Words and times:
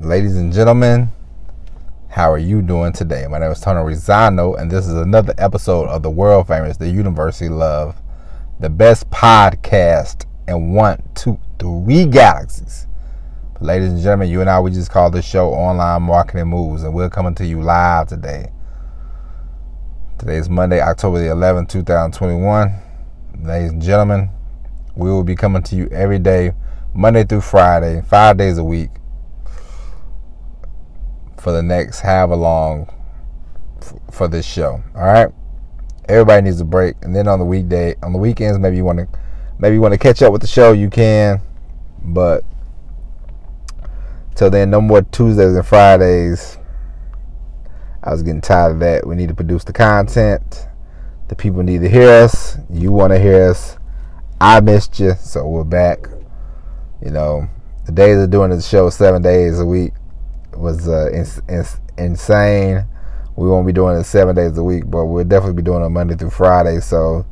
Ladies 0.00 0.36
and 0.36 0.52
gentlemen, 0.52 1.08
how 2.08 2.30
are 2.30 2.38
you 2.38 2.62
doing 2.62 2.92
today? 2.92 3.26
My 3.28 3.40
name 3.40 3.50
is 3.50 3.60
Tony 3.60 3.80
Rizano, 3.80 4.56
and 4.56 4.70
this 4.70 4.86
is 4.86 4.94
another 4.94 5.34
episode 5.38 5.88
of 5.88 6.04
the 6.04 6.10
world 6.10 6.46
famous 6.46 6.76
The 6.76 6.88
University 6.88 7.48
Love, 7.48 8.00
the 8.60 8.70
best 8.70 9.10
podcast 9.10 10.24
in 10.46 10.72
one, 10.72 11.02
two, 11.16 11.36
three 11.58 12.06
galaxies. 12.06 12.86
But 13.54 13.62
ladies 13.62 13.92
and 13.92 14.00
gentlemen, 14.00 14.28
you 14.28 14.40
and 14.40 14.48
I, 14.48 14.60
we 14.60 14.70
just 14.70 14.88
call 14.88 15.10
this 15.10 15.24
show 15.24 15.48
Online 15.48 16.02
Marketing 16.02 16.46
Moves, 16.46 16.84
and 16.84 16.94
we're 16.94 17.10
coming 17.10 17.34
to 17.34 17.44
you 17.44 17.60
live 17.60 18.06
today. 18.06 18.52
Today 20.16 20.36
is 20.36 20.48
Monday, 20.48 20.80
October 20.80 21.18
the 21.18 21.34
11th, 21.34 21.70
2021. 21.70 22.72
Ladies 23.42 23.72
and 23.72 23.82
gentlemen, 23.82 24.30
we 24.94 25.10
will 25.10 25.24
be 25.24 25.34
coming 25.34 25.64
to 25.64 25.74
you 25.74 25.88
every 25.88 26.20
day, 26.20 26.52
Monday 26.94 27.24
through 27.24 27.40
Friday, 27.40 28.00
five 28.02 28.36
days 28.36 28.58
a 28.58 28.64
week 28.64 28.90
for 31.38 31.52
the 31.52 31.62
next 31.62 32.00
however 32.00 32.36
long 32.36 32.92
for 34.10 34.28
this 34.28 34.46
show. 34.46 34.82
All 34.94 35.02
right. 35.02 35.28
Everybody 36.08 36.42
needs 36.42 36.60
a 36.60 36.64
break, 36.64 36.96
and 37.02 37.14
then 37.14 37.28
on 37.28 37.38
the 37.38 37.44
weekday, 37.44 37.94
on 38.02 38.12
the 38.12 38.18
weekends, 38.18 38.58
maybe 38.58 38.76
you 38.76 38.84
want 38.84 38.98
to, 38.98 39.08
maybe 39.58 39.74
you 39.74 39.80
want 39.80 39.92
to 39.92 39.98
catch 39.98 40.22
up 40.22 40.32
with 40.32 40.40
the 40.40 40.48
show. 40.48 40.72
You 40.72 40.88
can, 40.88 41.42
but 42.02 42.44
till 44.34 44.48
then, 44.48 44.70
no 44.70 44.80
more 44.80 45.02
Tuesdays 45.02 45.54
and 45.54 45.66
Fridays. 45.66 46.58
I 48.02 48.12
was 48.12 48.22
getting 48.22 48.40
tired 48.40 48.72
of 48.72 48.78
that. 48.80 49.06
We 49.06 49.16
need 49.16 49.28
to 49.28 49.34
produce 49.34 49.64
the 49.64 49.72
content. 49.74 50.66
The 51.28 51.36
people 51.36 51.62
need 51.62 51.82
to 51.82 51.90
hear 51.90 52.08
us. 52.08 52.56
You 52.70 52.90
want 52.90 53.12
to 53.12 53.18
hear 53.18 53.50
us. 53.50 53.76
I 54.40 54.60
missed 54.60 54.98
you, 54.98 55.12
so 55.20 55.46
we're 55.46 55.64
back. 55.64 56.08
You 57.04 57.10
know, 57.10 57.48
the 57.84 57.92
days 57.92 58.16
of 58.18 58.30
doing 58.30 58.48
the 58.50 58.62
show 58.62 58.88
seven 58.88 59.20
days 59.20 59.60
a 59.60 59.66
week 59.66 59.92
was 60.58 60.88
uh, 60.88 61.08
insane. 61.96 62.84
We 63.36 63.48
won't 63.48 63.66
be 63.66 63.72
doing 63.72 63.96
it 63.96 64.04
seven 64.04 64.34
days 64.34 64.58
a 64.58 64.64
week, 64.64 64.84
but 64.86 65.06
we'll 65.06 65.24
definitely 65.24 65.54
be 65.54 65.62
doing 65.62 65.84
it 65.84 65.88
Monday 65.88 66.16
through 66.16 66.30
Friday. 66.30 66.80
So 66.80 67.24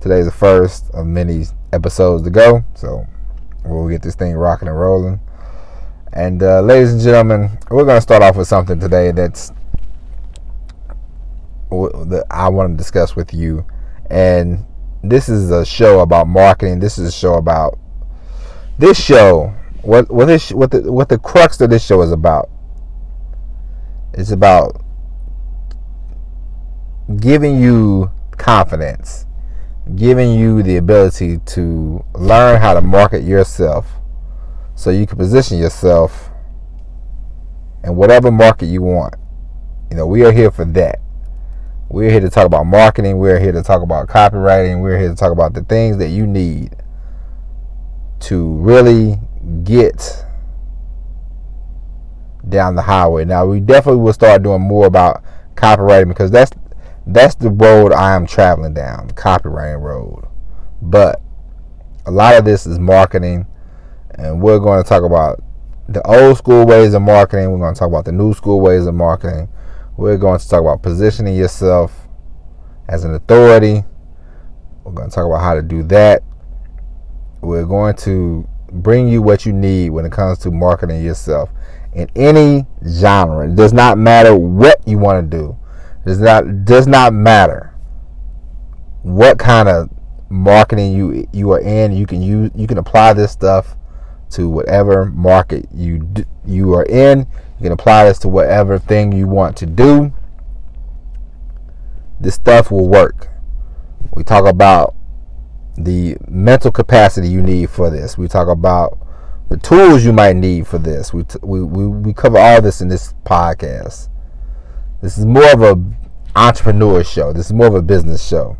today's 0.00 0.26
the 0.26 0.30
first 0.30 0.90
of 0.92 1.06
many 1.06 1.46
episodes 1.72 2.22
to 2.24 2.30
go. 2.30 2.64
So 2.74 3.06
we'll 3.64 3.88
get 3.88 4.02
this 4.02 4.14
thing 4.14 4.34
rocking 4.34 4.68
and 4.68 4.78
rolling. 4.78 5.20
And 6.12 6.42
uh, 6.42 6.60
ladies 6.60 6.92
and 6.92 7.00
gentlemen, 7.00 7.58
we're 7.70 7.84
going 7.84 7.96
to 7.96 8.02
start 8.02 8.22
off 8.22 8.36
with 8.36 8.46
something 8.46 8.78
today 8.78 9.10
that's 9.10 9.52
that 11.70 12.24
I 12.30 12.48
want 12.50 12.72
to 12.72 12.76
discuss 12.76 13.16
with 13.16 13.34
you. 13.34 13.66
And 14.10 14.64
this 15.02 15.28
is 15.28 15.50
a 15.50 15.64
show 15.64 16.00
about 16.00 16.28
marketing. 16.28 16.78
This 16.78 16.98
is 16.98 17.08
a 17.08 17.12
show 17.12 17.34
about 17.34 17.78
this 18.78 19.02
show. 19.02 19.54
What 19.82 20.10
what 20.10 20.26
this 20.26 20.52
what 20.52 20.70
the 20.70 20.92
what 20.92 21.08
the 21.08 21.18
crux 21.18 21.60
of 21.60 21.70
this 21.70 21.84
show 21.84 22.00
is 22.02 22.12
about 22.12 22.48
it's 24.16 24.30
about 24.30 24.80
giving 27.20 27.60
you 27.60 28.10
confidence, 28.32 29.26
giving 29.96 30.38
you 30.38 30.62
the 30.62 30.76
ability 30.76 31.38
to 31.38 32.04
learn 32.14 32.60
how 32.60 32.74
to 32.74 32.80
market 32.80 33.22
yourself 33.22 33.86
so 34.74 34.90
you 34.90 35.06
can 35.06 35.18
position 35.18 35.58
yourself 35.58 36.30
in 37.82 37.96
whatever 37.96 38.30
market 38.30 38.66
you 38.66 38.82
want. 38.82 39.14
You 39.90 39.96
know, 39.96 40.06
we 40.06 40.24
are 40.24 40.32
here 40.32 40.50
for 40.50 40.64
that. 40.64 41.00
We're 41.88 42.10
here 42.10 42.20
to 42.20 42.30
talk 42.30 42.46
about 42.46 42.64
marketing. 42.64 43.18
We're 43.18 43.38
here 43.38 43.52
to 43.52 43.62
talk 43.62 43.82
about 43.82 44.08
copywriting. 44.08 44.80
We're 44.80 44.98
here 44.98 45.10
to 45.10 45.14
talk 45.14 45.32
about 45.32 45.54
the 45.54 45.62
things 45.62 45.98
that 45.98 46.08
you 46.08 46.26
need 46.26 46.74
to 48.20 48.54
really 48.54 49.18
get 49.64 50.24
down 52.48 52.74
the 52.74 52.82
highway. 52.82 53.24
Now 53.24 53.46
we 53.46 53.60
definitely 53.60 54.02
will 54.02 54.12
start 54.12 54.42
doing 54.42 54.62
more 54.62 54.86
about 54.86 55.22
copywriting 55.54 56.08
because 56.08 56.30
that's 56.30 56.52
that's 57.06 57.34
the 57.34 57.50
road 57.50 57.92
I 57.92 58.14
am 58.14 58.26
traveling 58.26 58.74
down, 58.74 59.08
the 59.08 59.14
copywriting 59.14 59.82
road. 59.82 60.26
But 60.80 61.20
a 62.06 62.10
lot 62.10 62.34
of 62.34 62.44
this 62.44 62.66
is 62.66 62.78
marketing, 62.78 63.46
and 64.10 64.40
we're 64.40 64.58
going 64.58 64.82
to 64.82 64.88
talk 64.88 65.02
about 65.02 65.42
the 65.88 66.02
old 66.06 66.38
school 66.38 66.64
ways 66.66 66.94
of 66.94 67.02
marketing. 67.02 67.50
We're 67.50 67.58
going 67.58 67.74
to 67.74 67.78
talk 67.78 67.88
about 67.88 68.04
the 68.04 68.12
new 68.12 68.32
school 68.34 68.60
ways 68.60 68.86
of 68.86 68.94
marketing. 68.94 69.48
We're 69.96 70.16
going 70.16 70.38
to 70.38 70.48
talk 70.48 70.60
about 70.60 70.82
positioning 70.82 71.36
yourself 71.36 72.08
as 72.88 73.04
an 73.04 73.14
authority. 73.14 73.84
We're 74.82 74.92
going 74.92 75.08
to 75.08 75.14
talk 75.14 75.26
about 75.26 75.42
how 75.42 75.54
to 75.54 75.62
do 75.62 75.82
that. 75.84 76.22
We're 77.42 77.66
going 77.66 77.96
to 77.96 78.48
bring 78.72 79.08
you 79.08 79.22
what 79.22 79.46
you 79.46 79.52
need 79.52 79.90
when 79.90 80.04
it 80.04 80.12
comes 80.12 80.38
to 80.38 80.50
marketing 80.50 81.04
yourself 81.04 81.50
in 81.94 82.10
any 82.16 82.66
genre. 82.86 83.48
It 83.48 83.56
does 83.56 83.72
not 83.72 83.98
matter 83.98 84.34
what 84.34 84.86
you 84.86 84.98
want 84.98 85.30
to 85.30 85.36
do. 85.36 85.56
It 86.02 86.06
does 86.06 86.20
not 86.20 86.64
does 86.64 86.86
not 86.86 87.12
matter 87.12 87.74
what 89.02 89.38
kind 89.38 89.68
of 89.68 89.90
marketing 90.28 90.92
you 90.92 91.28
you 91.32 91.50
are 91.52 91.60
in. 91.60 91.92
You 91.92 92.06
can 92.06 92.22
use 92.22 92.50
you 92.54 92.66
can 92.66 92.78
apply 92.78 93.12
this 93.12 93.32
stuff 93.32 93.76
to 94.30 94.48
whatever 94.48 95.06
market 95.06 95.68
you 95.72 96.08
you 96.44 96.74
are 96.74 96.84
in. 96.84 97.20
You 97.58 97.62
can 97.62 97.72
apply 97.72 98.04
this 98.04 98.18
to 98.20 98.28
whatever 98.28 98.78
thing 98.78 99.12
you 99.12 99.28
want 99.28 99.56
to 99.58 99.66
do. 99.66 100.12
This 102.20 102.34
stuff 102.34 102.70
will 102.70 102.88
work. 102.88 103.28
We 104.14 104.24
talk 104.24 104.46
about 104.46 104.94
the 105.76 106.16
mental 106.28 106.70
capacity 106.70 107.28
you 107.28 107.42
need 107.42 107.70
for 107.70 107.90
this. 107.90 108.16
We 108.16 108.28
talk 108.28 108.48
about 108.48 108.98
the 109.54 109.60
tools 109.60 110.04
you 110.04 110.12
might 110.12 110.34
need 110.34 110.66
for 110.66 110.78
this. 110.78 111.14
We, 111.14 111.22
t- 111.22 111.38
we, 111.40 111.62
we, 111.62 111.86
we 111.86 112.12
cover 112.12 112.38
all 112.38 112.60
this 112.60 112.80
in 112.80 112.88
this 112.88 113.14
podcast. 113.24 114.08
This 115.00 115.16
is 115.16 115.24
more 115.24 115.52
of 115.52 115.62
a 115.62 115.80
entrepreneur 116.34 117.04
show. 117.04 117.32
This 117.32 117.46
is 117.46 117.52
more 117.52 117.68
of 117.68 117.76
a 117.76 117.82
business 117.82 118.26
show. 118.26 118.56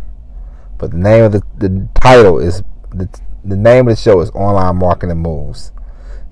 But 0.78 0.92
the 0.92 0.98
name 0.98 1.24
of 1.24 1.32
the, 1.32 1.42
the 1.58 1.88
title 2.00 2.38
is 2.38 2.62
the, 2.90 3.08
the 3.44 3.56
name 3.56 3.88
of 3.88 3.96
the 3.96 4.00
show 4.00 4.20
is 4.20 4.30
Online 4.30 4.76
Marketing 4.76 5.18
Moves. 5.18 5.72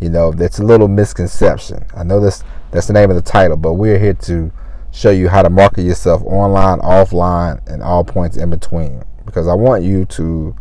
You 0.00 0.10
know, 0.10 0.30
that's 0.30 0.60
a 0.60 0.64
little 0.64 0.86
misconception. 0.86 1.84
I 1.96 2.04
know 2.04 2.20
this 2.20 2.44
that's 2.70 2.86
the 2.86 2.92
name 2.92 3.10
of 3.10 3.16
the 3.16 3.22
title, 3.22 3.56
but 3.56 3.72
we're 3.72 3.98
here 3.98 4.14
to 4.14 4.52
show 4.92 5.10
you 5.10 5.28
how 5.28 5.42
to 5.42 5.50
market 5.50 5.82
yourself 5.82 6.22
online, 6.22 6.78
offline, 6.78 7.66
and 7.66 7.82
all 7.82 8.04
points 8.04 8.36
in 8.36 8.50
between. 8.50 9.02
Because 9.26 9.48
I 9.48 9.54
want 9.54 9.82
you 9.82 10.04
to 10.04 10.54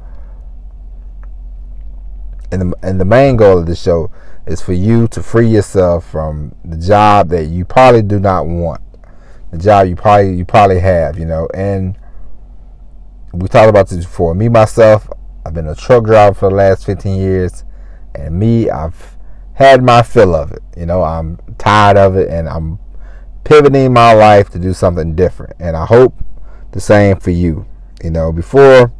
and 2.51 2.61
the, 2.61 2.77
and 2.83 2.99
the 2.99 3.05
main 3.05 3.37
goal 3.37 3.59
of 3.59 3.65
the 3.65 3.75
show 3.75 4.11
is 4.45 4.61
for 4.61 4.73
you 4.73 5.07
to 5.09 5.23
free 5.23 5.47
yourself 5.47 6.09
from 6.09 6.55
the 6.65 6.77
job 6.77 7.29
that 7.29 7.45
you 7.45 7.63
probably 7.63 8.01
do 8.01 8.19
not 8.19 8.47
want, 8.47 8.81
the 9.51 9.57
job 9.57 9.87
you 9.87 9.95
probably 9.95 10.33
you 10.35 10.45
probably 10.45 10.79
have, 10.79 11.17
you 11.17 11.25
know. 11.25 11.47
And 11.53 11.97
we 13.33 13.47
talked 13.47 13.69
about 13.69 13.89
this 13.89 14.05
before. 14.05 14.35
Me 14.35 14.49
myself, 14.49 15.09
I've 15.45 15.53
been 15.53 15.67
a 15.67 15.75
truck 15.75 16.05
driver 16.05 16.33
for 16.33 16.49
the 16.49 16.55
last 16.55 16.85
15 16.85 17.19
years, 17.19 17.63
and 18.13 18.37
me, 18.37 18.69
I've 18.69 19.17
had 19.53 19.83
my 19.83 20.01
fill 20.01 20.35
of 20.35 20.51
it. 20.51 20.61
You 20.75 20.85
know, 20.85 21.03
I'm 21.03 21.39
tired 21.57 21.97
of 21.97 22.15
it, 22.15 22.29
and 22.29 22.49
I'm 22.49 22.79
pivoting 23.43 23.93
my 23.93 24.13
life 24.13 24.49
to 24.49 24.59
do 24.59 24.73
something 24.73 25.15
different. 25.15 25.55
And 25.59 25.77
I 25.77 25.85
hope 25.85 26.15
the 26.71 26.81
same 26.81 27.19
for 27.19 27.31
you. 27.31 27.65
You 28.03 28.09
know, 28.09 28.31
before 28.31 28.91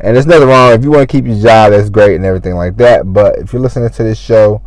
and 0.00 0.14
there's 0.14 0.26
nothing 0.26 0.48
wrong 0.48 0.72
if 0.72 0.82
you 0.84 0.90
want 0.90 1.08
to 1.08 1.12
keep 1.12 1.26
your 1.26 1.40
job, 1.40 1.72
that's 1.72 1.90
great 1.90 2.16
and 2.16 2.24
everything 2.24 2.54
like 2.54 2.76
that. 2.76 3.12
But 3.12 3.38
if 3.38 3.52
you're 3.52 3.62
listening 3.62 3.90
to 3.90 4.02
this 4.02 4.18
show, 4.18 4.62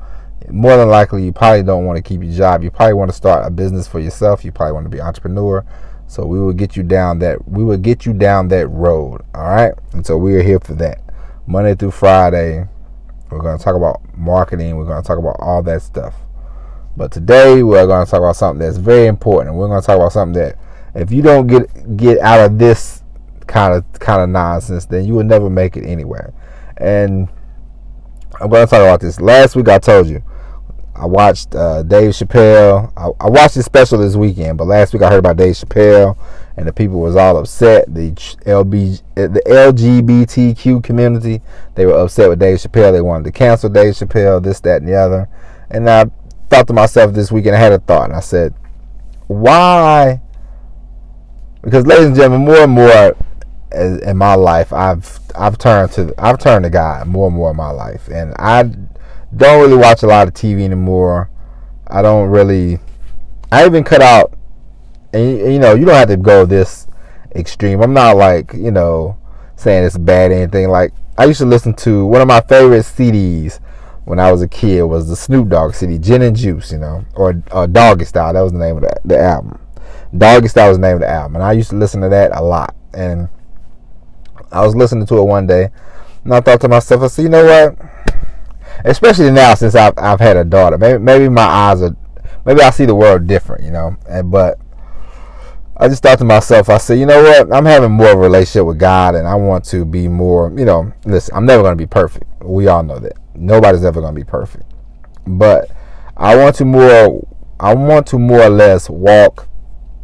more 0.50 0.78
than 0.78 0.90
likely 0.90 1.24
you 1.24 1.32
probably 1.32 1.64
don't 1.64 1.86
want 1.86 1.98
to 1.98 2.04
keep 2.04 2.24
your 2.24 2.34
job. 2.34 2.64
You 2.64 2.72
probably 2.72 2.94
want 2.94 3.12
to 3.12 3.16
start 3.16 3.46
a 3.46 3.50
business 3.50 3.88
for 3.88 4.00
yourself. 4.00 4.44
You 4.44 4.52
probably 4.52 4.74
want 4.74 4.86
to 4.86 4.90
be 4.90 5.00
an 5.00 5.06
entrepreneur. 5.06 5.66
So 6.08 6.26
we 6.26 6.40
will 6.40 6.54
get 6.54 6.76
you 6.76 6.82
down 6.82 7.20
that 7.20 7.48
we 7.48 7.64
will 7.64 7.78
get 7.78 8.06
you 8.06 8.14
down 8.14 8.48
that 8.48 8.68
road. 8.68 9.22
All 9.36 9.44
right. 9.44 9.74
And 9.94 10.06
so 10.06 10.18
we 10.18 10.36
are 10.36 10.42
here 10.42 10.60
for 10.60 10.74
that. 10.76 11.02
Monday 11.46 11.76
through 11.76 11.92
Friday, 11.92 12.68
we're 13.30 13.42
going 13.42 13.58
to 13.58 13.64
talk 13.64 13.76
about 13.76 14.02
marketing. 14.18 14.76
We're 14.76 14.86
going 14.86 15.02
to 15.02 15.08
talk 15.08 15.20
about 15.20 15.36
all 15.40 15.62
that 15.64 15.84
stuff. 15.84 16.16
But 16.98 17.12
today 17.12 17.62
we're 17.62 17.86
going 17.86 18.06
to 18.06 18.10
talk 18.10 18.20
about 18.20 18.36
something 18.36 18.60
that's 18.60 18.78
very 18.78 19.06
important. 19.06 19.52
And 19.52 19.60
we're 19.60 19.68
going 19.68 19.82
to 19.82 19.86
talk 19.86 19.98
about 19.98 20.12
something 20.12 20.42
that 20.42 20.58
if 20.96 21.12
you 21.12 21.22
don't 21.22 21.46
get 21.46 21.96
get 21.96 22.18
out 22.20 22.40
of 22.40 22.58
this 22.58 22.99
kind 23.50 23.74
of 23.74 24.00
kind 24.00 24.22
of 24.22 24.30
nonsense, 24.30 24.86
then 24.86 25.06
you 25.06 25.16
will 25.16 25.24
never 25.24 25.50
make 25.50 25.76
it 25.76 25.84
anywhere. 25.84 26.34
And 26.78 27.28
I'm 28.40 28.50
going 28.50 28.66
to 28.66 28.70
talk 28.70 28.82
about 28.82 29.02
this. 29.02 29.20
Last 29.20 29.56
week 29.56 29.68
I 29.68 29.80
told 29.80 30.08
you 30.08 30.24
I 30.96 31.06
watched 31.06 31.56
uh, 31.56 31.84
Dave 31.84 32.12
Chappelle. 32.12 32.94
I, 32.96 33.26
I, 33.26 33.30
watched 33.30 33.56
his 33.56 33.66
special 33.66 33.98
this 33.98 34.16
weekend, 34.16 34.58
but 34.58 34.66
last 34.66 34.94
week 34.94 35.02
I 35.02 35.10
heard 35.10 35.20
about 35.20 35.38
Dave 35.38 35.56
Chappelle, 35.56 36.18
and 36.58 36.68
the 36.68 36.74
people 36.74 37.00
was 37.00 37.16
all 37.16 37.38
upset. 37.38 37.94
The 37.94 38.12
LB, 38.12 39.02
the 39.16 39.42
LGBTQ 39.46 40.84
community, 40.84 41.42
they 41.76 41.86
were 41.86 41.98
upset 41.98 42.30
with 42.30 42.40
Dave 42.40 42.58
Chappelle. 42.58 42.92
They 42.92 43.02
wanted 43.02 43.26
to 43.26 43.32
cancel 43.32 43.70
Dave 43.70 43.94
Chappelle, 43.94 44.44
this, 44.44 44.60
that, 44.62 44.82
and 44.82 44.88
the 44.88 44.96
other. 44.96 45.30
And 45.70 45.90
I 45.90 46.06
thought 46.50 46.68
to 46.68 46.74
myself 46.74 47.14
this 47.14 47.32
weekend, 47.32 47.56
I 47.56 47.60
had 47.60 47.72
a 47.72 47.80
thought, 47.80 48.06
and 48.06 48.14
I 48.14 48.20
said, 48.20 48.54
why? 49.28 50.22
Because, 51.62 51.86
ladies 51.86 52.08
and 52.08 52.16
gentlemen, 52.16 52.46
more 52.46 52.64
and 52.64 52.72
more 52.72 53.16
in 53.72 54.18
my 54.18 54.36
life, 54.36 54.74
I've 54.74 55.20
I've 55.36 55.58
turned 55.58 55.92
to 55.94 56.14
I've 56.18 56.40
turned 56.40 56.64
to 56.64 56.70
God 56.70 57.08
more 57.08 57.28
and 57.28 57.36
more 57.36 57.52
in 57.52 57.58
my 57.58 57.72
life, 57.72 58.08
and 58.08 58.34
I 58.40 58.64
don't 59.36 59.62
really 59.62 59.78
watch 59.78 60.04
a 60.04 60.08
lot 60.08 60.28
of 60.28 60.34
TV 60.34 60.64
anymore. 60.64 61.30
I 61.88 62.02
don't 62.02 62.30
really. 62.30 62.80
I 63.52 63.66
even 63.66 63.84
cut 63.84 64.02
out, 64.02 64.38
and 65.14 65.38
you 65.54 65.60
know, 65.60 65.74
you 65.74 65.86
don't 65.86 65.96
have 65.96 66.10
to 66.10 66.18
go 66.18 66.46
this 66.46 66.88
extreme. 67.36 67.82
I'm 67.82 67.94
not 67.94 68.18
like 68.18 68.54
you 68.54 68.72
know 68.72 69.18
saying 69.56 69.84
it's 69.84 69.98
bad 69.98 70.32
or 70.32 70.36
anything. 70.36 70.70
Like 70.70 70.94
I 71.18 71.26
used 71.26 71.40
to 71.40 71.46
listen 71.46 71.74
to 71.76 72.06
one 72.06 72.22
of 72.22 72.28
my 72.28 72.42
favorite 72.42 72.86
CDs 72.86 73.60
when 74.06 74.20
I 74.20 74.32
was 74.32 74.42
a 74.42 74.48
kid 74.48 74.82
was 74.84 75.08
the 75.08 75.16
Snoop 75.16 75.50
Dogg 75.50 75.76
CD, 75.76 76.00
Gin 76.00 76.24
and 76.24 76.36
Juice, 76.36 76.72
you 76.72 76.80
know, 76.80 77.06
or, 77.14 77.44
or 77.52 77.68
Doggy 77.68 78.06
Style. 78.06 78.34
That 78.34 78.42
was 78.42 78.54
the 78.54 78.58
name 78.58 78.78
of 78.78 78.82
the, 78.82 79.00
the 79.06 79.20
album. 79.20 79.60
Doggy 80.18 80.48
Style 80.48 80.70
was 80.70 80.78
the 80.78 80.82
name 80.82 80.96
of 80.96 81.02
the 81.02 81.10
album, 81.10 81.36
and 81.36 81.44
I 81.44 81.52
used 81.52 81.70
to 81.70 81.76
listen 81.76 82.02
to 82.02 82.10
that 82.10 82.32
a 82.34 82.42
lot. 82.42 82.76
And 82.94 83.30
I 84.52 84.66
was 84.66 84.76
listening 84.76 85.06
to 85.08 85.18
it 85.18 85.24
one 85.24 85.48
day, 85.48 85.70
and 86.24 86.34
I 86.34 86.42
thought 86.42 86.62
to 86.62 86.68
myself, 86.68 87.02
I 87.04 87.08
said, 87.08 87.24
you 87.24 87.30
know 87.30 87.46
what? 87.46 87.78
Especially 88.86 89.30
now 89.32 89.54
since 89.56 89.76
I've 89.76 89.94
I've 89.98 90.20
had 90.20 90.38
a 90.38 90.44
daughter, 90.44 90.78
maybe 90.78 91.00
maybe 91.00 91.30
my 91.30 91.44
eyes 91.44 91.82
are, 91.82 91.96
maybe 92.46 92.62
I 92.62 92.70
see 92.70 92.86
the 92.86 92.96
world 92.96 93.28
different, 93.28 93.64
you 93.64 93.72
know. 93.72 93.98
And 94.08 94.32
but 94.32 94.58
I 95.76 95.88
just 95.88 96.04
thought 96.04 96.18
to 96.20 96.26
myself, 96.26 96.70
I 96.70 96.78
said, 96.78 97.00
you 97.00 97.06
know 97.06 97.22
what? 97.22 97.54
I'm 97.54 97.66
having 97.66 97.92
more 97.92 98.12
of 98.12 98.18
a 98.18 98.22
relationship 98.22 98.66
with 98.66 98.80
God, 98.80 99.16
and 99.16 99.28
I 99.28 99.36
want 99.36 99.66
to 99.66 99.86
be 99.86 100.08
more, 100.08 100.54
you 100.58 100.66
know. 100.66 100.94
Listen, 101.06 101.36
I'm 101.36 101.46
never 101.46 101.64
going 101.64 101.78
to 101.78 101.82
be 101.82 101.88
perfect. 101.88 102.26
We 102.42 102.68
all 102.68 102.84
know 102.84 103.00
that. 103.00 103.14
Nobody's 103.36 103.84
ever 103.84 104.02
going 104.02 104.16
to 104.16 104.20
be 104.20 104.26
perfect, 104.26 104.66
but 105.26 105.72
I 106.16 106.36
want 106.36 106.56
to 106.58 106.66
more. 106.66 107.28
I 107.60 107.74
want 107.76 108.08
to 108.08 108.20
more 108.20 108.44
or 108.44 108.50
less 108.50 108.90
walk 108.90 109.50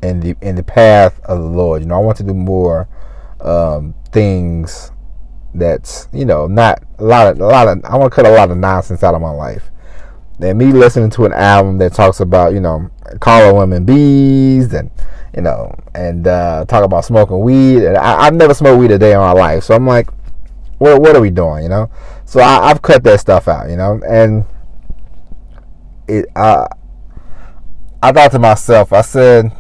in 0.02 0.20
the 0.20 0.36
in 0.42 0.56
the 0.56 0.64
path 0.64 1.20
of 1.26 1.40
the 1.40 1.48
Lord. 1.48 1.82
You 1.82 1.88
know, 1.88 1.96
I 1.96 2.00
want 2.00 2.18
to 2.18 2.24
do 2.24 2.34
more 2.34 2.88
um, 3.46 3.96
things 4.12 4.92
that's 5.54 6.10
you 6.12 6.26
know 6.26 6.48
not 6.48 6.84
a 7.00 7.04
lot 7.04 7.28
of 7.28 7.40
a 7.40 7.46
lot 7.46 7.68
of. 7.68 7.84
I 7.86 7.96
want 7.96 8.12
to 8.12 8.16
cut 8.16 8.26
a 8.26 8.32
lot 8.32 8.52
of 8.52 8.58
nonsense 8.58 9.04
out 9.04 9.16
of 9.16 9.22
my 9.22 9.32
life. 9.32 9.72
And 10.40 10.58
me 10.60 10.66
listening 10.74 11.10
to 11.12 11.26
an 11.26 11.34
album 11.34 11.78
that 11.78 11.94
talks 11.94 12.20
about 12.20 12.54
you 12.54 12.60
know 12.60 12.90
calling 13.22 13.56
women 13.56 13.86
bees 13.86 14.74
and 14.74 14.92
you 15.34 15.42
know 15.42 15.74
and 15.94 16.28
uh, 16.28 16.66
talk 16.66 16.84
about 16.84 17.06
smoking 17.06 17.40
weed. 17.40 17.86
And 17.86 17.98
I, 17.98 18.26
have 18.26 18.34
never 18.34 18.54
smoked 18.54 18.80
weed 18.80 18.92
a 18.92 18.98
day 18.98 19.14
in 19.14 19.20
my 19.20 19.32
life, 19.32 19.64
so 19.64 19.76
I'm 19.76 19.88
like, 19.88 20.10
what 20.80 21.02
what 21.02 21.16
are 21.16 21.22
we 21.22 21.30
doing? 21.30 21.64
You 21.64 21.70
know. 21.70 21.90
So 22.26 22.42
I, 22.42 22.68
have 22.68 22.82
cut 22.82 23.04
that 23.04 23.20
stuff 23.20 23.48
out. 23.48 23.70
You 23.70 23.78
know, 23.78 24.02
and 24.06 24.46
it. 26.08 26.26
Uh, 26.36 26.68
I 28.04 28.12
thought 28.12 28.32
to 28.32 28.40
myself, 28.40 28.94
I 28.94 29.02
said, 29.02 29.52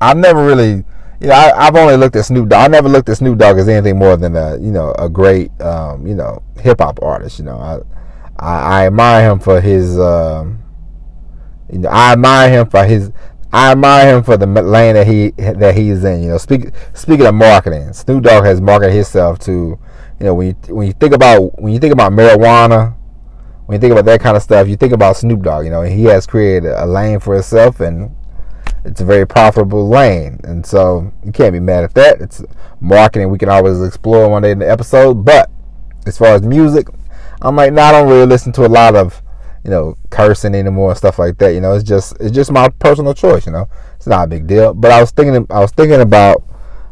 I've 0.00 0.16
never 0.16 0.44
really 0.44 0.84
you 1.22 1.28
know, 1.28 1.34
I, 1.34 1.66
have 1.66 1.76
only 1.76 1.96
looked 1.96 2.16
at 2.16 2.24
Snoop 2.24 2.48
Dogg. 2.48 2.64
I 2.64 2.66
never 2.66 2.88
looked 2.88 3.08
at 3.08 3.18
Snoop 3.18 3.38
Dogg 3.38 3.56
as 3.56 3.68
anything 3.68 3.96
more 3.96 4.16
than 4.16 4.34
a, 4.34 4.58
you 4.58 4.72
know, 4.72 4.92
a 4.98 5.08
great, 5.08 5.52
um, 5.60 6.04
you 6.04 6.16
know, 6.16 6.42
hip 6.58 6.80
hop 6.80 7.00
artist. 7.00 7.38
You 7.38 7.44
know, 7.44 7.58
I, 7.58 7.78
I, 8.44 8.80
I, 8.80 8.86
admire 8.86 9.30
him 9.30 9.38
for 9.38 9.60
his, 9.60 9.96
um, 10.00 10.64
you 11.72 11.78
know, 11.78 11.88
I 11.90 12.14
admire 12.14 12.50
him 12.50 12.68
for 12.68 12.84
his, 12.84 13.12
I 13.52 13.70
admire 13.70 14.16
him 14.16 14.24
for 14.24 14.36
the 14.36 14.46
lane 14.46 14.94
that 14.94 15.06
he 15.06 15.30
that 15.36 15.76
he's 15.76 16.02
in. 16.02 16.24
You 16.24 16.30
know, 16.30 16.38
speak, 16.38 16.70
speaking 16.92 17.26
of 17.26 17.36
marketing, 17.36 17.92
Snoop 17.92 18.24
Dogg 18.24 18.44
has 18.44 18.60
marketed 18.60 18.92
himself 18.92 19.38
to, 19.40 19.52
you 19.52 19.78
know, 20.26 20.34
when 20.34 20.48
you 20.48 20.74
when 20.74 20.88
you 20.88 20.92
think 20.92 21.14
about 21.14 21.62
when 21.62 21.72
you 21.72 21.78
think 21.78 21.92
about 21.92 22.10
marijuana, 22.10 22.96
when 23.66 23.76
you 23.76 23.80
think 23.80 23.92
about 23.92 24.06
that 24.06 24.20
kind 24.20 24.36
of 24.36 24.42
stuff, 24.42 24.66
you 24.66 24.76
think 24.76 24.92
about 24.92 25.16
Snoop 25.16 25.42
Dogg. 25.42 25.66
You 25.66 25.70
know, 25.70 25.82
he 25.82 26.02
has 26.04 26.26
created 26.26 26.72
a 26.72 26.84
lane 26.84 27.20
for 27.20 27.34
himself 27.34 27.78
and 27.78 28.12
it's 28.84 29.00
a 29.00 29.04
very 29.04 29.26
profitable 29.26 29.88
lane, 29.88 30.40
and 30.44 30.64
so 30.66 31.12
you 31.24 31.32
can't 31.32 31.52
be 31.52 31.60
mad 31.60 31.84
at 31.84 31.94
that. 31.94 32.20
It's 32.20 32.42
marketing 32.80 33.30
we 33.30 33.38
can 33.38 33.48
always 33.48 33.80
explore 33.82 34.28
one 34.28 34.42
day 34.42 34.50
in 34.50 34.58
the 34.58 34.70
episode. 34.70 35.24
But 35.24 35.50
as 36.06 36.18
far 36.18 36.28
as 36.28 36.42
music, 36.42 36.88
I'm 37.40 37.56
like, 37.56 37.72
no, 37.72 37.82
I 37.82 37.92
don't 37.92 38.08
really 38.08 38.26
listen 38.26 38.52
to 38.52 38.66
a 38.66 38.68
lot 38.68 38.96
of 38.96 39.22
you 39.64 39.70
know 39.70 39.96
cursing 40.10 40.54
anymore 40.54 40.90
and 40.90 40.98
stuff 40.98 41.18
like 41.18 41.38
that. 41.38 41.54
You 41.54 41.60
know, 41.60 41.74
it's 41.74 41.84
just 41.84 42.16
it's 42.20 42.34
just 42.34 42.50
my 42.50 42.68
personal 42.68 43.14
choice. 43.14 43.46
You 43.46 43.52
know, 43.52 43.68
it's 43.96 44.06
not 44.06 44.24
a 44.24 44.28
big 44.28 44.46
deal. 44.46 44.74
But 44.74 44.90
I 44.90 45.00
was 45.00 45.10
thinking 45.12 45.46
I 45.50 45.60
was 45.60 45.70
thinking 45.70 46.00
about 46.00 46.42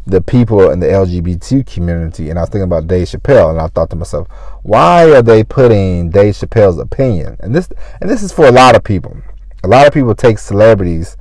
the 0.07 0.21
people 0.21 0.71
in 0.71 0.81
the 0.81 0.87
LGBT 0.87 1.67
community, 1.67 2.31
and 2.31 2.39
I 2.39 2.43
was 2.43 2.51
thinking 2.51 2.65
about 2.65 2.87
Dave 2.87 3.09
Chappelle, 3.09 3.51
and 3.51 3.61
I 3.61 3.69
thought 3.69 3.91
to 3.91 3.97
myself, 3.97 4.29
why 4.63 5.11
are 5.11 5.23
they 5.23 5.45
putting 5.45 6.11
Dave 6.11 6.35
Chappelle's 6.35 6.79
opinion? 6.79 7.37
And 7.41 7.55
this 7.55 7.69
and 8.01 8.09
this 8.09 8.23
is 8.23 8.33
for 8.33 8.47
a 8.47 8.53
lot 8.53 8.77
of 8.77 8.85
people. 8.85 9.17
A 9.63 9.69
lot 9.69 9.87
of 9.87 9.93
people 9.93 10.15
take 10.15 10.39
celebrities 10.39 11.17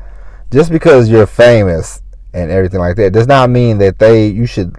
just 0.52 0.72
because 0.72 1.10
you're 1.10 1.28
famous 1.28 2.02
and 2.34 2.52
everything 2.52 2.80
like 2.80 2.96
that 2.98 3.14
does 3.14 3.28
not 3.28 3.50
mean 3.50 3.78
that 3.80 4.00
they 4.00 4.28
you 4.28 4.46
should 4.46 4.76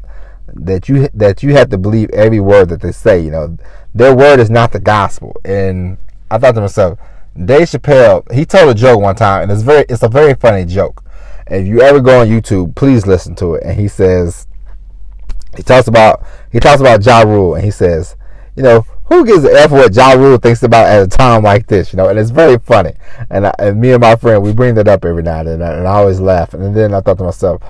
that 0.55 0.89
you 0.89 1.09
that 1.15 1.43
you 1.43 1.53
have 1.55 1.71
to 1.71 1.79
believe 1.79 2.11
every 2.11 2.41
word 2.41 2.69
that 2.69 2.81
they 2.81 2.93
say. 2.93 3.21
You 3.21 3.31
know, 3.31 3.57
their 3.95 4.15
word 4.15 4.41
is 4.41 4.51
not 4.51 4.73
the 4.73 4.81
gospel. 4.81 5.37
And 5.45 5.99
I 6.31 6.39
thought 6.39 6.55
to 6.55 6.61
myself, 6.61 6.99
Dave 7.37 7.69
Chappelle, 7.69 8.31
he 8.33 8.45
told 8.45 8.71
a 8.71 8.75
joke 8.75 9.01
one 9.01 9.15
time, 9.15 9.45
and 9.45 9.53
it's 9.53 9.63
very 9.63 9.85
it's 9.89 10.03
a 10.03 10.09
very 10.09 10.35
funny 10.35 10.65
joke. 10.65 11.05
If 11.47 11.67
you 11.67 11.81
ever 11.83 12.01
go 12.01 12.21
on 12.21 12.29
YouTube, 12.29 12.77
please 12.77 13.07
listen 13.07 13.35
to 13.37 13.55
it. 13.55 13.65
And 13.65 13.79
he 13.79 13.89
says, 13.89 14.47
he 15.57 15.63
talks 15.63 15.89
about 15.89 16.25
he 16.53 16.61
talks 16.61 16.81
about 16.81 17.05
Ja 17.05 17.23
Rule, 17.23 17.55
and 17.55 17.65
he 17.65 17.71
says, 17.71 18.17
you 18.57 18.63
know, 18.63 18.87
who 19.11 19.27
gives 19.27 19.45
a 19.45 19.53
f 19.53 19.73
what 19.73 19.95
Ja 19.95 20.13
Rule 20.13 20.39
thinks 20.39 20.63
about 20.63 20.87
at 20.87 21.03
a 21.03 21.07
time 21.09 21.43
like 21.43 21.67
this, 21.67 21.93
you 21.93 21.97
know? 21.97 22.09
And 22.09 22.19
it's 22.19 22.31
very 22.31 22.59
funny. 22.59 22.93
And, 23.29 23.49
I, 23.49 23.55
and 23.59 23.81
me 23.81 23.91
and 23.91 24.01
my 24.01 24.15
friend, 24.15 24.41
we 24.41 24.53
bring 24.53 24.77
that 24.77 24.87
up 24.87 25.05
every 25.05 25.25
now 25.25 25.41
and 25.41 25.49
then, 25.49 25.61
and 25.61 25.87
I 25.87 25.95
always 25.97 26.21
laugh. 26.21 26.55
And 26.55 26.75
then 26.75 26.95
I 26.95 27.01
thought 27.01 27.19
to 27.19 27.25
myself, 27.25 27.61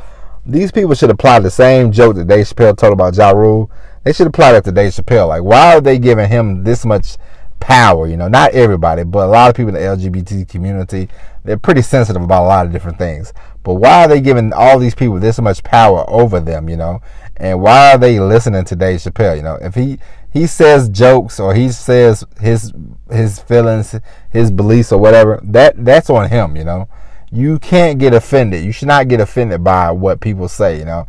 these 0.45 0.71
people 0.71 0.95
should 0.95 1.11
apply 1.11 1.41
the 1.41 1.51
same 1.51 1.93
joke 1.93 2.17
that 2.17 2.29
Dave 2.29 2.47
Chappelle 2.47 2.77
told 2.77 2.93
about 2.93 3.17
Ja 3.17 3.31
Rule. 3.31 3.71
They 4.05 4.13
should 4.13 4.27
apply 4.27 4.53
that 4.53 4.65
to 4.65 4.73
Dave 4.73 4.93
Chappelle. 4.93 5.29
Like, 5.29 5.43
why 5.43 5.77
are 5.77 5.81
they 5.81 5.99
giving 5.99 6.29
him 6.29 6.63
this 6.63 6.85
much 6.85 7.17
power? 7.59 8.07
You 8.07 8.19
know, 8.19 8.29
not 8.29 8.53
everybody, 8.53 9.05
but 9.05 9.27
a 9.27 9.31
lot 9.31 9.49
of 9.49 9.57
people 9.57 9.75
in 9.75 9.75
the 9.75 9.81
LGBT 9.81 10.47
community, 10.47 11.09
they're 11.45 11.59
pretty 11.59 11.83
sensitive 11.83 12.23
about 12.23 12.45
a 12.45 12.49
lot 12.49 12.67
of 12.67 12.73
different 12.73 12.99
things. 12.99 13.33
But 13.63 13.75
why 13.75 14.05
are 14.05 14.09
they 14.09 14.21
giving 14.21 14.53
all 14.53 14.79
these 14.79 14.95
people 14.95 15.19
this 15.19 15.41
much 15.41 15.63
power 15.63 16.05
over 16.09 16.39
them? 16.41 16.69
You 16.69 16.77
know, 16.77 17.01
and 17.37 17.61
why 17.63 17.95
are 17.95 17.99
they 17.99 18.21
listening 18.21 18.65
to 18.65 18.77
Dave 18.77 19.01
Chappelle? 19.01 19.37
You 19.37 19.43
know, 19.43 19.59
if 19.61 19.75
he 19.75 19.99
he 20.33 20.47
says 20.47 20.89
jokes 20.89 21.41
or 21.41 21.55
he 21.55 21.71
says 21.71 22.25
his 22.41 22.73
his 23.11 23.41
feelings, 23.41 23.97
his 24.31 24.51
beliefs 24.51 24.93
or 24.93 25.01
whatever, 25.01 25.41
that 25.43 25.85
that's 25.85 26.09
on 26.09 26.29
him, 26.29 26.57
you 26.57 26.65
know. 26.65 26.89
You 27.33 27.59
can't 27.59 27.99
get 27.99 28.15
offended. 28.15 28.65
You 28.65 28.73
should 28.73 28.89
not 28.89 29.09
get 29.09 29.21
offended 29.21 29.63
by 29.63 29.91
what 29.91 30.21
people 30.21 30.49
say, 30.49 30.79
you 30.79 30.85
know. 30.85 31.07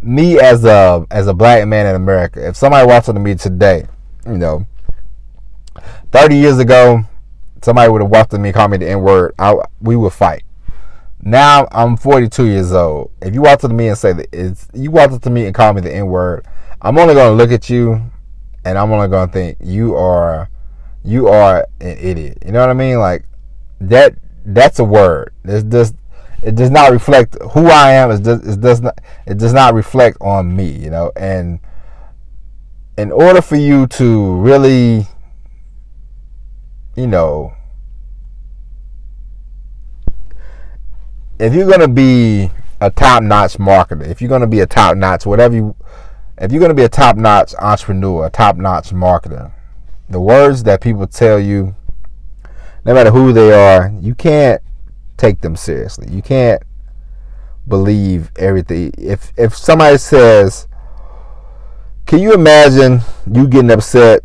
Me 0.00 0.38
as 0.40 0.64
a 0.64 1.06
as 1.10 1.26
a 1.26 1.34
black 1.34 1.66
man 1.68 1.86
in 1.86 1.96
America, 1.96 2.46
if 2.46 2.56
somebody 2.56 2.86
walks 2.86 3.08
up 3.08 3.14
to 3.14 3.20
me 3.20 3.34
today, 3.34 3.86
you 4.26 4.38
know, 4.38 4.66
30 6.10 6.36
years 6.36 6.58
ago, 6.58 7.04
somebody 7.62 7.90
would 7.90 8.02
have 8.02 8.10
walked 8.10 8.34
up 8.34 8.38
to 8.38 8.38
me 8.38 8.52
called 8.52 8.70
me 8.70 8.78
the 8.78 8.88
N-word, 8.88 9.34
I, 9.38 9.54
we 9.80 9.96
would 9.96 10.12
fight. 10.12 10.44
Now 11.20 11.68
I'm 11.70 11.96
42 11.96 12.46
years 12.46 12.72
old. 12.72 13.12
If 13.20 13.32
you 13.34 13.42
walk 13.42 13.54
up 13.54 13.60
to 13.60 13.68
me 13.68 13.88
and 13.88 13.96
say 13.98 14.12
that 14.12 14.28
it's 14.32 14.66
you 14.74 14.90
walk 14.90 15.12
up 15.12 15.22
to 15.22 15.30
me 15.30 15.46
and 15.46 15.54
call 15.54 15.72
me 15.72 15.80
the 15.80 15.94
N-word, 15.94 16.46
I'm 16.80 16.98
only 16.98 17.14
gonna 17.14 17.36
look 17.36 17.52
at 17.52 17.70
you 17.70 18.11
and 18.64 18.78
I'm 18.78 18.90
only 18.92 19.08
gonna 19.08 19.30
think 19.30 19.58
you 19.60 19.96
are 19.96 20.48
you 21.04 21.28
are 21.28 21.66
an 21.80 21.96
idiot. 21.98 22.38
You 22.44 22.52
know 22.52 22.60
what 22.60 22.70
I 22.70 22.74
mean? 22.74 22.98
Like 22.98 23.24
that 23.80 24.14
that's 24.44 24.78
a 24.78 24.84
word. 24.84 25.32
It 25.44 25.68
does 25.68 25.94
it 26.42 26.54
does 26.56 26.70
not 26.70 26.90
reflect 26.90 27.36
who 27.52 27.66
I 27.66 27.92
am. 27.92 28.10
It 28.10 28.22
does 28.22 28.46
it 28.46 28.60
does 28.60 28.80
not 28.80 28.98
it 29.26 29.38
does 29.38 29.52
not 29.52 29.74
reflect 29.74 30.18
on 30.20 30.54
me, 30.54 30.70
you 30.70 30.90
know, 30.90 31.12
and 31.16 31.60
in 32.96 33.10
order 33.10 33.40
for 33.40 33.56
you 33.56 33.86
to 33.86 34.34
really 34.36 35.06
you 36.94 37.06
know 37.06 37.54
if 41.38 41.54
you're 41.54 41.68
gonna 41.68 41.88
be 41.88 42.50
a 42.80 42.90
top 42.90 43.22
notch 43.22 43.54
marketer, 43.54 44.06
if 44.06 44.20
you're 44.20 44.28
gonna 44.28 44.46
be 44.46 44.60
a 44.60 44.66
top 44.66 44.96
notch 44.96 45.26
whatever 45.26 45.54
you 45.54 45.76
if 46.38 46.50
you're 46.50 46.60
going 46.60 46.70
to 46.70 46.74
be 46.74 46.84
a 46.84 46.88
top 46.88 47.16
notch 47.16 47.54
entrepreneur, 47.58 48.26
a 48.26 48.30
top 48.30 48.56
notch 48.56 48.90
marketer, 48.90 49.52
the 50.08 50.20
words 50.20 50.62
that 50.64 50.80
people 50.80 51.06
tell 51.06 51.38
you, 51.38 51.74
no 52.84 52.94
matter 52.94 53.10
who 53.10 53.32
they 53.32 53.52
are, 53.52 53.92
you 54.00 54.14
can't 54.14 54.60
take 55.16 55.40
them 55.40 55.56
seriously. 55.56 56.08
You 56.10 56.22
can't 56.22 56.62
believe 57.68 58.30
everything. 58.36 58.92
If 58.98 59.32
if 59.36 59.56
somebody 59.56 59.98
says, 59.98 60.66
"Can 62.06 62.18
you 62.18 62.34
imagine 62.34 63.02
you 63.30 63.46
getting 63.46 63.70
upset 63.70 64.22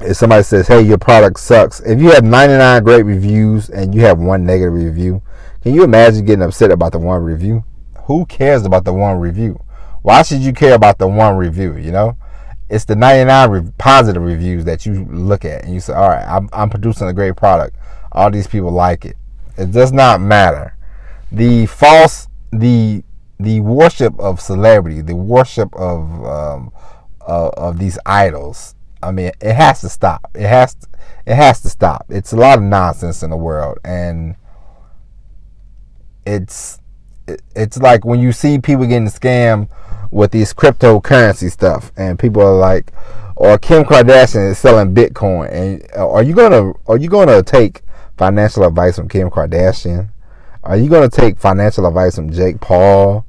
if 0.00 0.16
somebody 0.16 0.42
says, 0.42 0.68
"Hey, 0.68 0.82
your 0.82 0.98
product 0.98 1.38
sucks." 1.38 1.80
If 1.80 2.00
you 2.00 2.10
have 2.10 2.24
99 2.24 2.82
great 2.82 3.04
reviews 3.04 3.68
and 3.68 3.94
you 3.94 4.02
have 4.02 4.18
one 4.18 4.44
negative 4.44 4.74
review, 4.74 5.22
can 5.62 5.74
you 5.74 5.84
imagine 5.84 6.24
getting 6.24 6.42
upset 6.44 6.72
about 6.72 6.92
the 6.92 6.98
one 6.98 7.22
review? 7.22 7.64
Who 8.06 8.26
cares 8.26 8.64
about 8.64 8.84
the 8.84 8.92
one 8.92 9.18
review? 9.18 9.60
Why 10.02 10.22
should 10.22 10.40
you 10.40 10.52
care 10.52 10.74
about 10.74 10.98
the 10.98 11.08
one 11.08 11.36
review? 11.36 11.76
You 11.76 11.92
know, 11.92 12.16
it's 12.68 12.84
the 12.84 12.96
99 12.96 13.50
re- 13.50 13.72
positive 13.78 14.22
reviews 14.22 14.64
that 14.64 14.86
you 14.86 15.04
look 15.06 15.44
at 15.44 15.64
and 15.64 15.74
you 15.74 15.80
say, 15.80 15.94
all 15.94 16.08
right, 16.08 16.24
I'm, 16.24 16.48
I'm 16.52 16.70
producing 16.70 17.08
a 17.08 17.12
great 17.12 17.36
product. 17.36 17.76
All 18.12 18.30
these 18.30 18.46
people 18.46 18.70
like 18.70 19.04
it. 19.04 19.16
It 19.56 19.72
does 19.72 19.92
not 19.92 20.20
matter. 20.20 20.76
The 21.32 21.66
false, 21.66 22.28
the 22.52 23.02
the 23.40 23.60
worship 23.60 24.18
of 24.18 24.40
celebrity, 24.40 25.00
the 25.00 25.14
worship 25.14 25.72
of 25.74 26.24
um, 26.24 26.72
uh, 27.20 27.50
of 27.56 27.78
these 27.78 27.98
idols. 28.06 28.74
I 29.02 29.12
mean, 29.12 29.30
it 29.40 29.54
has 29.54 29.80
to 29.82 29.88
stop. 29.88 30.30
It 30.34 30.48
has 30.48 30.74
to, 30.74 30.86
it 31.26 31.34
has 31.34 31.60
to 31.62 31.68
stop. 31.68 32.06
It's 32.08 32.32
a 32.32 32.36
lot 32.36 32.58
of 32.58 32.64
nonsense 32.64 33.22
in 33.22 33.30
the 33.30 33.36
world, 33.36 33.78
and 33.84 34.36
it's 36.26 36.77
it's 37.54 37.78
like 37.78 38.04
when 38.04 38.20
you 38.20 38.32
see 38.32 38.58
people 38.58 38.86
getting 38.86 39.08
scammed 39.08 39.68
with 40.10 40.30
these 40.30 40.54
cryptocurrency 40.54 41.50
stuff, 41.50 41.92
and 41.96 42.18
people 42.18 42.42
are 42.42 42.56
like, 42.56 42.92
or 43.36 43.58
Kim 43.58 43.84
Kardashian 43.84 44.50
is 44.50 44.58
selling 44.58 44.94
Bitcoin, 44.94 45.52
and 45.52 45.86
uh, 45.96 46.10
are 46.10 46.22
you 46.22 46.34
gonna 46.34 46.72
are 46.86 46.96
you 46.96 47.08
gonna 47.08 47.42
take 47.42 47.82
financial 48.16 48.64
advice 48.64 48.96
from 48.96 49.08
Kim 49.08 49.30
Kardashian? 49.30 50.08
Are 50.62 50.76
you 50.76 50.88
gonna 50.88 51.08
take 51.08 51.38
financial 51.38 51.86
advice 51.86 52.16
from 52.16 52.32
Jake 52.32 52.60
Paul? 52.60 53.24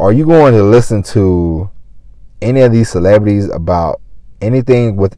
Are 0.00 0.12
you 0.12 0.24
going 0.24 0.54
to 0.54 0.62
listen 0.62 1.02
to 1.14 1.68
any 2.40 2.60
of 2.60 2.72
these 2.72 2.88
celebrities 2.88 3.50
about 3.50 4.00
anything 4.40 4.96
with 4.96 5.16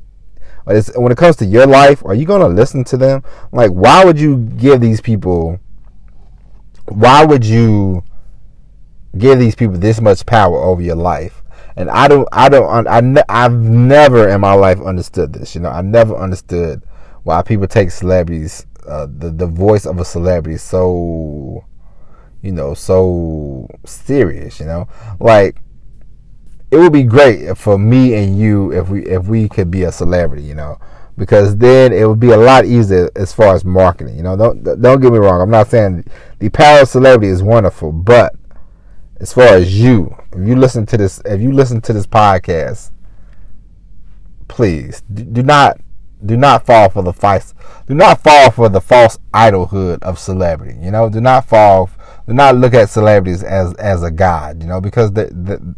when 0.65 1.13
it 1.13 1.19
comes 1.19 1.37
to 1.37 1.45
your 1.45 1.67
life? 1.67 2.05
Are 2.05 2.15
you 2.15 2.27
to 2.27 2.47
listen 2.47 2.85
to 2.85 2.97
them? 2.97 3.23
Like, 3.53 3.71
why 3.71 4.05
would 4.05 4.19
you 4.19 4.39
give 4.39 4.81
these 4.81 5.01
people? 5.01 5.61
Why 6.87 7.25
would 7.25 7.45
you 7.45 8.03
give 9.17 9.39
these 9.39 9.55
people 9.55 9.79
this 9.79 10.01
much 10.01 10.25
power 10.27 10.59
over 10.59 10.83
your 10.83 10.97
life. 10.97 11.43
And 11.77 11.91
I 11.91 12.09
don't, 12.09 12.29
I 12.33 12.49
don't, 12.49 12.87
I, 12.87 13.25
I've 13.29 13.55
never 13.55 14.29
in 14.29 14.41
my 14.41 14.53
life 14.53 14.81
understood 14.81 15.33
this. 15.33 15.55
You 15.55 15.63
know, 15.63 15.71
I 15.71 15.81
never 15.81 16.15
understood 16.17 16.83
why 17.23 17.43
people 17.43 17.67
take 17.67 17.91
celebrities, 17.91 18.67
uh, 18.87 19.07
the 19.07 19.31
the 19.31 19.47
voice 19.47 19.87
of 19.87 19.99
a 19.99 20.05
celebrity, 20.05 20.59
so, 20.59 21.65
you 22.43 22.53
know, 22.53 22.75
so 22.75 23.69
serious. 23.87 24.61
You 24.61 24.67
know, 24.67 24.89
like 25.19 25.57
it 26.71 26.77
would 26.77 26.93
be 26.93 27.05
great 27.05 27.57
for 27.57 27.79
me 27.79 28.15
and 28.15 28.39
you 28.39 28.73
if 28.73 28.89
we 28.89 29.07
if 29.07 29.27
we 29.27 29.49
could 29.49 29.71
be 29.71 29.85
a 29.85 29.93
celebrity. 29.93 30.43
You 30.43 30.57
know, 30.57 30.79
because 31.17 31.57
then 31.57 31.93
it 31.93 32.05
would 32.07 32.21
be 32.21 32.31
a 32.31 32.37
lot 32.37 32.65
easier 32.65 33.11
as 33.17 33.33
far 33.33 33.55
as 33.55 33.65
marketing. 33.65 34.17
You 34.17 34.25
know, 34.25 34.37
don't 34.37 34.63
don't 34.63 35.01
get 35.01 35.13
me 35.13 35.19
wrong. 35.19 35.41
I'm 35.41 35.51
not 35.51 35.69
saying 35.69 36.05
the 36.39 36.49
power 36.51 36.81
of 36.81 36.89
celebrity 36.89 37.29
is 37.29 37.43
wonderful, 37.43 37.93
but 37.93 38.35
as 39.23 39.33
far 39.33 39.55
as 39.55 39.81
you, 39.81 40.17
if 40.33 40.47
you 40.47 40.57
listen 40.57 40.85
to 40.87 40.97
this, 40.97 41.23
if 41.25 41.41
you 41.41 41.53
listen 41.53 41.81
to 41.83 41.93
this 41.93 42.09
podcast, 42.09 42.91
please 44.49 45.01
do 45.03 45.45
not 45.45 45.81
do 46.27 46.37
not 46.37 46.67
fall 46.67 46.91
for 46.91 47.03
the 47.03 47.13
false 47.13 47.55
do 47.87 47.95
not 47.95 48.23
fall 48.23 48.51
for 48.51 48.69
the 48.69 48.81
false 48.81 49.19
idolhood 49.33 50.03
of 50.03 50.19
celebrity. 50.19 50.77
You 50.81 50.91
know, 50.91 51.09
do 51.09 51.21
not 51.21 51.47
fall 51.47 51.89
do 52.27 52.35
not 52.35 52.57
look 52.57 52.75
at 52.75 52.91
celebrities 52.91 53.45
as 53.45 53.75
as 53.75 54.03
a 54.03 54.11
god. 54.11 54.61
You 54.61 54.69
know, 54.69 54.81
because 54.81 55.13
the, 55.13 55.27
the 55.27 55.77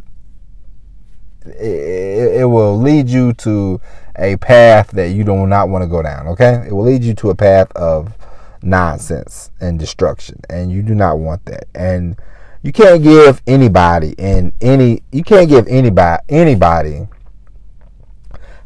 it, 1.45 2.41
it 2.41 2.45
will 2.45 2.77
lead 2.79 3.07
you 3.07 3.33
to 3.33 3.79
a 4.17 4.37
path 4.37 4.89
that 4.91 5.09
you 5.09 5.23
do 5.23 5.45
not 5.45 5.69
want 5.69 5.83
to 5.83 5.87
go 5.87 6.01
down. 6.01 6.27
Okay, 6.29 6.65
it 6.67 6.73
will 6.73 6.83
lead 6.83 7.03
you 7.03 7.13
to 7.13 7.29
a 7.29 7.35
path 7.35 7.71
of 7.75 8.17
nonsense 8.63 9.51
and 9.61 9.77
destruction, 9.77 10.41
and 10.49 10.71
you 10.71 10.81
do 10.81 10.95
not 10.95 11.19
want 11.19 11.45
that. 11.45 11.65
And 11.75 12.17
you 12.65 12.71
can't 12.73 13.03
give 13.03 13.43
anybody 13.45 14.15
in 14.17 14.51
any 14.59 15.03
you 15.11 15.23
can't 15.23 15.47
give 15.47 15.67
anybody 15.67 16.23
anybody 16.29 17.07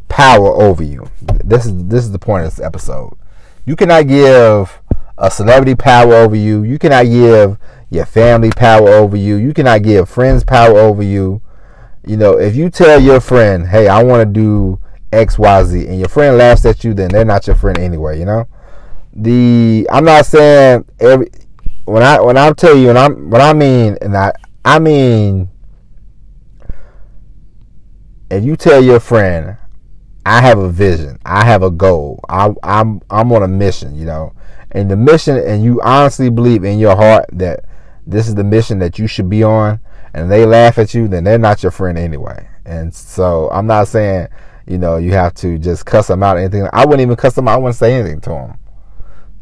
power 0.07 0.47
over 0.47 0.81
you. 0.81 1.11
This 1.43 1.65
is 1.65 1.85
this 1.87 2.05
is 2.05 2.13
the 2.13 2.17
point 2.17 2.45
of 2.45 2.55
this 2.55 2.63
episode. 2.63 3.17
You 3.65 3.75
cannot 3.75 4.07
give 4.07 4.79
a 5.17 5.29
celebrity 5.29 5.75
power 5.75 6.13
over 6.13 6.37
you. 6.37 6.63
You 6.63 6.79
cannot 6.79 7.07
give 7.07 7.57
your 7.89 8.05
family 8.05 8.51
power 8.51 8.87
over 8.87 9.17
you. 9.17 9.35
You 9.35 9.53
cannot 9.53 9.83
give 9.83 10.07
friends 10.07 10.45
power 10.45 10.79
over 10.79 11.03
you. 11.03 11.41
You 12.07 12.15
know, 12.15 12.39
if 12.39 12.55
you 12.55 12.69
tell 12.69 13.01
your 13.01 13.19
friend, 13.19 13.67
"Hey, 13.67 13.89
I 13.89 14.01
want 14.01 14.21
to 14.21 14.25
do 14.25 14.79
X, 15.11 15.37
Y, 15.37 15.63
Z," 15.65 15.87
and 15.87 15.99
your 15.99 16.07
friend 16.07 16.37
laughs 16.37 16.65
at 16.65 16.85
you, 16.85 16.93
then 16.93 17.09
they're 17.09 17.25
not 17.25 17.47
your 17.47 17.57
friend 17.57 17.77
anyway. 17.77 18.17
You 18.17 18.25
know, 18.25 18.47
the 19.13 19.89
I'm 19.91 20.05
not 20.05 20.25
saying 20.25 20.85
every 21.01 21.27
when 21.89 22.03
I 22.03 22.21
when 22.21 22.37
I 22.37 22.51
tell 22.53 22.77
you 22.77 22.89
and 22.89 22.97
I'm 22.97 23.29
what 23.29 23.41
I 23.41 23.53
mean 23.53 23.97
and 24.01 24.15
I 24.15 24.31
I 24.63 24.79
mean 24.79 25.49
if 28.29 28.43
you 28.43 28.55
tell 28.55 28.83
your 28.83 28.99
friend 28.99 29.57
I 30.25 30.41
have 30.41 30.59
a 30.59 30.69
vision, 30.69 31.17
I 31.25 31.43
have 31.45 31.63
a 31.63 31.71
goal, 31.71 32.19
I 32.29 32.53
I'm 32.61 33.01
I'm 33.09 33.31
on 33.31 33.43
a 33.43 33.47
mission, 33.47 33.95
you 33.95 34.05
know. 34.05 34.33
And 34.71 34.91
the 34.91 34.95
mission 34.95 35.37
and 35.37 35.63
you 35.63 35.81
honestly 35.81 36.29
believe 36.29 36.63
in 36.63 36.77
your 36.77 36.95
heart 36.95 37.25
that 37.33 37.65
this 38.05 38.27
is 38.27 38.35
the 38.35 38.43
mission 38.43 38.79
that 38.79 38.99
you 38.99 39.07
should 39.07 39.29
be 39.29 39.43
on 39.43 39.79
and 40.13 40.31
they 40.31 40.45
laugh 40.45 40.77
at 40.77 40.93
you, 40.93 41.07
then 41.07 41.23
they're 41.23 41.39
not 41.39 41.63
your 41.63 41.71
friend 41.71 41.97
anyway. 41.97 42.47
And 42.65 42.93
so 42.93 43.49
I'm 43.51 43.65
not 43.65 43.87
saying, 43.87 44.27
you 44.67 44.77
know, 44.77 44.97
you 44.97 45.13
have 45.13 45.33
to 45.35 45.57
just 45.57 45.85
cuss 45.87 46.07
them 46.07 46.21
out 46.21 46.37
or 46.37 46.39
anything. 46.39 46.67
I 46.71 46.85
wouldn't 46.85 47.01
even 47.01 47.15
cuss 47.15 47.33
them 47.33 47.47
out. 47.47 47.55
I 47.55 47.57
wouldn't 47.57 47.75
say 47.75 47.93
anything 47.95 48.21
to 48.21 48.29
them. 48.29 48.59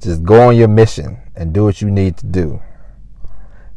Just 0.02 0.24
go 0.24 0.50
on 0.50 0.56
your 0.56 0.68
mission 0.68 1.18
and 1.36 1.54
do 1.54 1.64
what 1.64 1.82
you 1.82 1.90
need 1.90 2.18
to 2.18 2.26
do. 2.26 2.62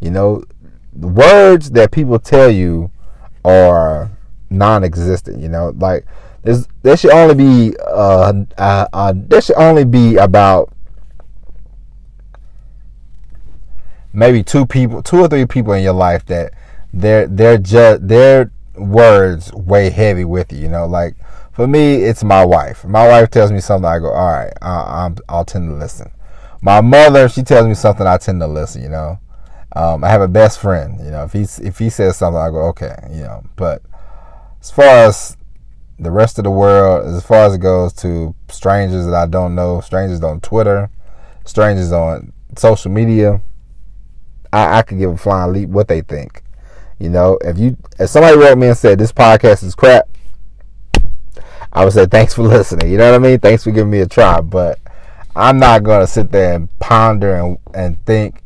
You 0.01 0.11
know, 0.11 0.45
the 0.93 1.09
words 1.09 1.71
that 1.73 1.93
people 1.93 2.19
tell 2.19 2.51
you 2.51 2.91
are 3.45 4.11
non-existent. 4.51 5.41
You 5.41 5.49
know, 5.49 5.75
like 5.79 6.07
there's 6.43 6.67
there 6.83 6.97
should 6.97 7.13
only 7.13 7.35
be 7.35 7.77
uh, 7.79 8.33
uh, 8.59 8.87
uh 8.93 9.13
there 9.17 9.41
should 9.41 9.57
only 9.57 9.85
be 9.85 10.17
about 10.17 10.73
maybe 14.13 14.43
two 14.43 14.67
people, 14.67 15.03
two 15.03 15.21
or 15.21 15.29
three 15.29 15.47
people 15.47 15.73
in 15.73 15.83
your 15.83 15.95
life 15.95 16.25
that 16.27 16.53
their 16.93 17.27
their 17.27 17.59
just 17.59 18.07
their 18.07 18.51
words 18.75 19.53
weigh 19.53 19.91
heavy 19.91 20.25
with 20.25 20.53
you. 20.53 20.59
You 20.59 20.69
know, 20.69 20.87
like 20.87 21.15
for 21.53 21.67
me, 21.67 21.97
it's 21.97 22.23
my 22.23 22.45
wife. 22.45 22.85
My 22.85 23.07
wife 23.07 23.31
tells 23.31 23.53
me 23.53 23.61
something, 23.61 23.87
I 23.87 23.99
go, 23.99 24.11
all 24.11 24.33
right, 24.33 24.53
I, 24.63 25.05
I'm, 25.05 25.17
I'll 25.29 25.45
tend 25.45 25.69
to 25.69 25.75
listen. 25.75 26.11
My 26.63 26.81
mother, 26.81 27.29
she 27.29 27.43
tells 27.43 27.67
me 27.67 27.75
something, 27.75 28.07
I 28.07 28.19
tend 28.19 28.41
to 28.41 28.47
listen. 28.47 28.83
You 28.83 28.91
know, 28.91 29.19
um, 29.75 30.05
I 30.05 30.09
have 30.09 30.21
a 30.21 30.29
best 30.29 30.61
friend. 30.61 30.99
You 31.03 31.11
know, 31.11 31.25
if 31.25 31.33
he 31.33 31.43
if 31.67 31.79
he 31.79 31.89
says 31.89 32.17
something, 32.17 32.41
I 32.41 32.51
go, 32.51 32.67
okay. 32.69 32.97
You 33.11 33.23
know, 33.23 33.45
but 33.57 33.83
as 34.61 34.71
far 34.71 35.07
as 35.07 35.37
the 35.99 36.11
rest 36.11 36.39
of 36.39 36.45
the 36.45 36.51
world, 36.51 37.07
as 37.07 37.25
far 37.25 37.45
as 37.45 37.55
it 37.55 37.61
goes 37.61 37.93
to 37.95 38.35
strangers 38.49 39.07
that 39.07 39.15
I 39.15 39.27
don't 39.27 39.55
know, 39.55 39.81
strangers 39.81 40.23
on 40.23 40.41
Twitter, 40.41 40.91
strangers 41.45 41.93
on 41.93 42.33
social 42.57 42.91
media, 42.91 43.41
I, 44.53 44.79
I 44.79 44.83
could 44.83 44.99
give 44.99 45.13
a 45.13 45.17
flying 45.17 45.53
leap 45.53 45.69
what 45.71 45.89
they 45.89 46.03
think. 46.03 46.43
You 46.99 47.09
know, 47.09 47.39
if 47.43 47.57
you 47.59 47.79
if 47.99 48.11
somebody 48.11 48.37
wrote 48.37 48.59
me 48.59 48.69
and 48.69 48.77
said 48.77 48.99
this 48.99 49.13
podcast 49.13 49.63
is 49.65 49.75
crap, 49.75 50.10
I 51.73 51.85
would 51.85 51.93
say 51.93 52.07
thanks 52.07 52.35
for 52.35 52.43
listening. 52.43 52.91
You 52.91 52.99
know 52.99 53.11
what 53.11 53.15
I 53.15 53.19
mean? 53.19 53.39
Thanks 53.41 53.65
for 53.65 53.71
giving 53.71 53.91
me 53.91 54.01
a 54.01 54.07
try. 54.07 54.41
But 54.41 54.79
I'm 55.37 55.59
not 55.59 55.83
gonna 55.83 56.07
sit 56.07 56.33
there 56.33 56.55
and 56.55 56.79
ponder 56.79 57.35
and, 57.35 57.59
and 57.75 58.05
think 58.07 58.43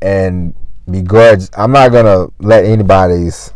and 0.00 0.54
begrudge. 0.90 1.48
I'm 1.56 1.72
not 1.72 1.92
gonna 1.92 2.28
let 2.38 2.64
anybody's 2.64 3.52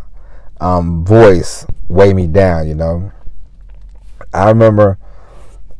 um, 0.60 1.04
voice 1.04 1.66
weigh 1.88 2.14
me 2.14 2.26
down. 2.26 2.68
You 2.68 2.74
know, 2.74 3.12
I 4.32 4.48
remember 4.48 4.98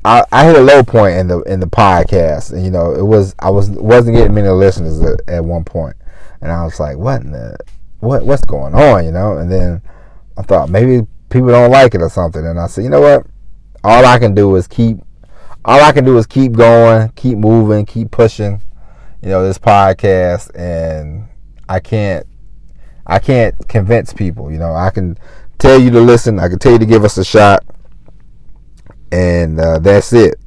I, 0.05 0.25
I 0.33 0.45
hit 0.47 0.57
a 0.57 0.61
low 0.61 0.83
point 0.83 1.17
in 1.17 1.29
the 1.29 1.41
in 1.43 1.61
the 1.61 1.67
podcast, 1.67 2.53
and 2.53 2.65
you 2.65 2.71
know 2.71 2.93
it 2.93 3.05
was 3.05 3.35
I 3.39 3.51
was 3.51 3.71
wasn't 3.71 4.17
getting 4.17 4.35
many 4.35 4.49
listeners 4.49 5.01
at, 5.01 5.21
at 5.29 5.45
one 5.45 5.65
point. 5.65 5.97
and 6.41 6.51
I 6.51 6.65
was 6.65 6.79
like, 6.81 6.97
what 6.97 7.23
the 7.23 7.57
what 8.01 8.25
what's 8.25 8.45
going 8.45 8.75
on, 8.75 9.05
you 9.05 9.13
know? 9.13 9.39
And 9.39 9.51
then 9.51 9.81
I 10.37 10.43
thought 10.43 10.69
maybe 10.69 11.07
people 11.31 11.49
don't 11.49 11.71
like 11.71 11.95
it 11.95 12.03
or 12.03 12.11
something, 12.11 12.45
and 12.45 12.59
I 12.59 12.67
said, 12.67 12.85
you 12.85 12.91
know 12.91 13.01
what? 13.01 13.27
All 13.85 14.05
I 14.05 14.19
can 14.19 14.35
do 14.35 14.55
is 14.57 14.67
keep 14.67 14.99
all 15.65 15.81
I 15.81 15.93
can 15.93 16.05
do 16.05 16.19
is 16.19 16.27
keep 16.27 16.53
going, 16.53 17.11
keep 17.11 17.39
moving, 17.39 17.87
keep 17.87 18.11
pushing, 18.11 18.61
you 19.23 19.29
know, 19.29 19.47
this 19.47 19.59
podcast, 19.59 20.51
and 20.59 21.29
I 21.69 21.81
can't 21.81 22.27
I 23.07 23.19
can't 23.19 23.57
convince 23.69 24.13
people, 24.13 24.51
you 24.51 24.59
know. 24.59 24.75
I 24.75 24.91
can 24.91 25.19
tell 25.59 25.81
you 25.81 25.91
to 25.91 26.01
listen, 26.01 26.39
I 26.39 26.49
can 26.49 26.59
tell 26.59 26.73
you 26.73 26.79
to 26.79 26.87
give 26.87 27.05
us 27.05 27.17
a 27.19 27.25
shot, 27.25 27.65
and 29.11 29.61
uh, 29.61 29.79
that's 29.79 30.13
it. 30.13 30.41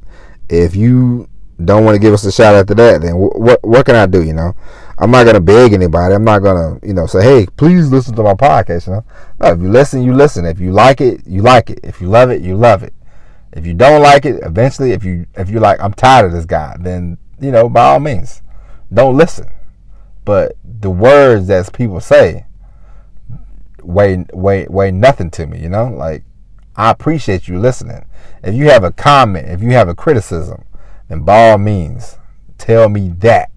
If 0.48 0.76
you 0.76 1.28
don't 1.64 1.84
want 1.84 1.94
to 1.94 1.98
give 1.98 2.12
us 2.12 2.24
a 2.24 2.32
shot 2.32 2.54
after 2.54 2.74
that, 2.74 3.00
then 3.00 3.16
what 3.16 3.62
what 3.64 3.86
can 3.86 3.94
I 3.94 4.06
do? 4.06 4.22
You 4.22 4.34
know, 4.34 4.54
I'm 4.98 5.10
not 5.10 5.24
gonna 5.24 5.40
beg 5.40 5.72
anybody. 5.72 6.14
I'm 6.14 6.24
not 6.24 6.40
gonna 6.40 6.78
you 6.82 6.92
know 6.92 7.06
say, 7.06 7.22
hey, 7.22 7.46
please 7.56 7.90
listen 7.90 8.14
to 8.16 8.22
my 8.22 8.34
podcast. 8.34 8.86
You 8.86 8.94
know, 8.94 9.04
no, 9.40 9.52
if 9.52 9.60
you 9.60 9.70
listen, 9.70 10.02
you 10.02 10.14
listen. 10.14 10.44
If 10.44 10.60
you 10.60 10.72
like 10.72 11.00
it, 11.00 11.26
you 11.26 11.40
like 11.40 11.70
it. 11.70 11.80
If 11.82 12.00
you 12.02 12.08
love 12.08 12.30
it, 12.30 12.42
you 12.42 12.56
love 12.56 12.82
it. 12.82 12.92
If 13.56 13.66
you 13.66 13.72
don't 13.72 14.02
like 14.02 14.26
it, 14.26 14.42
eventually, 14.42 14.92
if 14.92 15.02
you 15.02 15.26
if 15.34 15.48
you're 15.48 15.62
like, 15.62 15.80
I'm 15.80 15.94
tired 15.94 16.26
of 16.26 16.32
this 16.32 16.44
guy, 16.44 16.76
then 16.78 17.16
you 17.40 17.50
know, 17.50 17.70
by 17.70 17.86
all 17.86 18.00
means, 18.00 18.42
don't 18.92 19.16
listen. 19.16 19.48
But 20.26 20.56
the 20.62 20.90
words 20.90 21.46
that 21.46 21.72
people 21.72 22.00
say 22.00 22.44
weigh 23.82 24.26
weigh 24.34 24.66
weigh 24.68 24.90
nothing 24.90 25.30
to 25.30 25.46
me. 25.46 25.58
You 25.58 25.70
know, 25.70 25.88
like 25.88 26.22
I 26.76 26.90
appreciate 26.90 27.48
you 27.48 27.58
listening. 27.58 28.04
If 28.44 28.54
you 28.54 28.68
have 28.68 28.84
a 28.84 28.92
comment, 28.92 29.48
if 29.48 29.62
you 29.62 29.70
have 29.70 29.88
a 29.88 29.94
criticism, 29.94 30.64
then 31.08 31.20
by 31.20 31.50
all 31.50 31.58
means, 31.58 32.18
tell 32.58 32.90
me 32.90 33.08
that. 33.20 33.50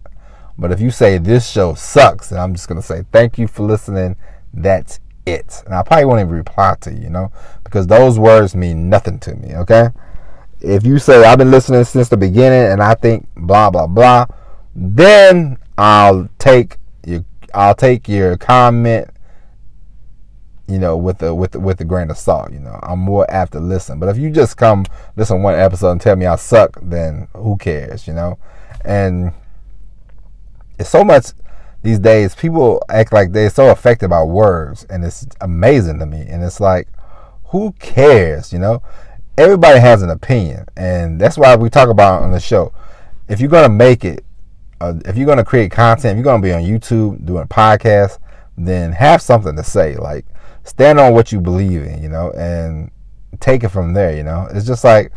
But 0.58 0.72
if 0.72 0.80
you 0.80 0.92
say 0.92 1.18
this 1.18 1.50
show 1.50 1.74
sucks, 1.74 2.30
then 2.30 2.40
I'm 2.40 2.54
just 2.54 2.70
gonna 2.70 2.82
say 2.82 3.04
thank 3.12 3.38
you 3.38 3.48
for 3.48 3.64
listening. 3.64 4.16
That's 4.54 5.02
it. 5.30 5.64
And 5.66 5.76
I 5.76 5.84
probably 5.84 6.06
won't 6.06 6.22
even 6.22 6.34
reply 6.34 6.76
to 6.82 6.94
you, 6.94 7.04
you 7.04 7.10
know, 7.10 7.32
because 7.64 7.88
those 7.88 8.20
words 8.20 8.56
mean 8.56 8.90
nothing 8.90 9.20
to 9.20 9.36
me, 9.36 9.56
okay? 9.56 9.90
If 10.62 10.86
you 10.86 11.00
say 11.00 11.24
I've 11.24 11.38
been 11.38 11.52
listening 11.52 11.84
since 11.86 12.10
the 12.10 12.18
beginning 12.18 12.72
and 12.72 12.82
I 12.82 12.94
think 12.96 13.28
blah 13.36 13.70
blah 13.70 13.88
blah, 13.88 14.26
then 14.76 15.58
I'll 15.78 16.30
take 16.38 16.78
your 17.06 17.24
I'll 17.54 17.76
take 17.76 18.08
your 18.10 18.38
comment 18.38 19.10
you 20.70 20.78
know, 20.78 20.96
with 20.96 21.18
the 21.18 21.34
with 21.34 21.52
the, 21.52 21.60
with 21.60 21.80
the 21.80 21.84
grain 21.84 22.12
of 22.12 22.18
salt. 22.18 22.54
You 22.54 22.60
know, 22.60 22.80
I'm 22.84 23.00
more 23.00 23.30
apt 23.30 23.54
to 23.54 23.60
listen. 23.60 24.00
But 24.00 24.10
if 24.10 24.18
you 24.18 24.30
just 24.30 24.56
come 24.56 24.86
listen 25.16 25.42
one 25.42 25.56
episode 25.56 25.92
and 25.92 26.02
tell 26.02 26.16
me 26.16 26.28
I 26.28 26.36
suck, 26.36 26.78
then 26.82 27.28
who 27.34 27.58
cares? 27.58 28.08
You 28.08 28.14
know, 28.14 28.38
and 28.86 29.34
it's 30.78 30.90
so 30.90 31.04
much 31.04 31.32
these 31.82 32.00
days. 32.00 32.36
People 32.36 32.84
act 32.90 33.14
like 33.14 33.32
they're 33.32 33.50
so 33.50 33.72
affected 33.72 34.10
by 34.10 34.24
words, 34.24 34.86
and 34.90 35.04
it's 35.04 35.28
amazing 35.42 36.00
to 36.00 36.06
me. 36.06 36.22
And 36.22 36.44
it's 36.44 36.60
like, 36.60 36.88
who 37.46 37.74
cares? 37.80 38.54
You 38.54 38.60
know, 38.60 38.82
everybody 39.38 39.80
has 39.80 40.02
an 40.02 40.10
opinion, 40.10 40.66
and 40.76 41.20
that's 41.20 41.38
why 41.38 41.56
we 41.56 41.70
talk 41.70 41.90
about 41.90 42.24
on 42.24 42.32
the 42.32 42.40
show. 42.40 42.74
If 43.28 43.40
you're 43.40 43.50
gonna 43.50 43.70
make 43.70 44.04
it, 44.06 44.26
uh, 44.82 44.94
if 45.06 45.18
you're 45.18 45.28
gonna 45.28 45.46
create 45.46 45.72
content, 45.72 46.12
if 46.12 46.18
you're 46.18 46.24
gonna 46.24 46.44
be 46.44 46.54
on 46.54 46.64
YouTube 46.64 47.26
doing 47.26 47.48
podcasts, 47.48 48.20
then 48.58 48.92
have 48.92 49.22
something 49.22 49.56
to 49.56 49.64
say. 49.64 49.96
Like 49.96 50.26
stand 50.64 51.00
on 51.00 51.14
what 51.14 51.32
you 51.32 51.40
believe 51.40 51.84
in, 51.84 52.02
you 52.02 52.10
know, 52.10 52.32
and 52.32 52.92
take 53.40 53.64
it 53.64 53.70
from 53.70 53.94
there, 53.94 54.16
you 54.16 54.24
know. 54.24 54.48
It's 54.52 54.66
just 54.66 54.84
like 54.84 55.12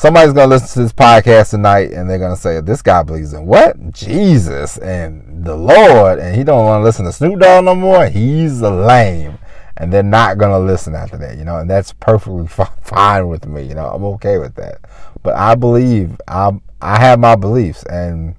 somebody's 0.00 0.32
gonna 0.32 0.46
listen 0.46 0.66
to 0.68 0.78
this 0.78 0.94
podcast 0.94 1.50
tonight 1.50 1.92
and 1.92 2.08
they're 2.08 2.18
gonna 2.18 2.34
say, 2.34 2.58
This 2.62 2.80
guy 2.80 3.02
believes 3.02 3.34
in 3.34 3.44
what? 3.44 3.92
Jesus 3.92 4.78
and 4.78 5.44
the 5.44 5.54
Lord 5.54 6.18
and 6.18 6.34
he 6.34 6.42
don't 6.42 6.64
wanna 6.64 6.82
listen 6.82 7.04
to 7.04 7.12
Snoop 7.12 7.38
Dogg 7.38 7.66
no 7.66 7.74
more, 7.74 8.06
he's 8.06 8.62
a 8.62 8.70
lame. 8.70 9.36
And 9.76 9.92
they're 9.92 10.02
not 10.02 10.38
gonna 10.38 10.58
listen 10.58 10.94
after 10.94 11.18
that, 11.18 11.36
you 11.36 11.44
know, 11.44 11.58
and 11.58 11.68
that's 11.68 11.92
perfectly 11.92 12.46
fine 12.82 13.28
with 13.28 13.46
me, 13.46 13.62
you 13.62 13.74
know. 13.74 13.88
I'm 13.88 14.04
okay 14.04 14.38
with 14.38 14.54
that. 14.54 14.78
But 15.22 15.36
I 15.36 15.54
believe 15.54 16.18
I 16.26 16.58
I 16.80 16.98
have 16.98 17.18
my 17.18 17.36
beliefs 17.36 17.82
and 17.82 18.34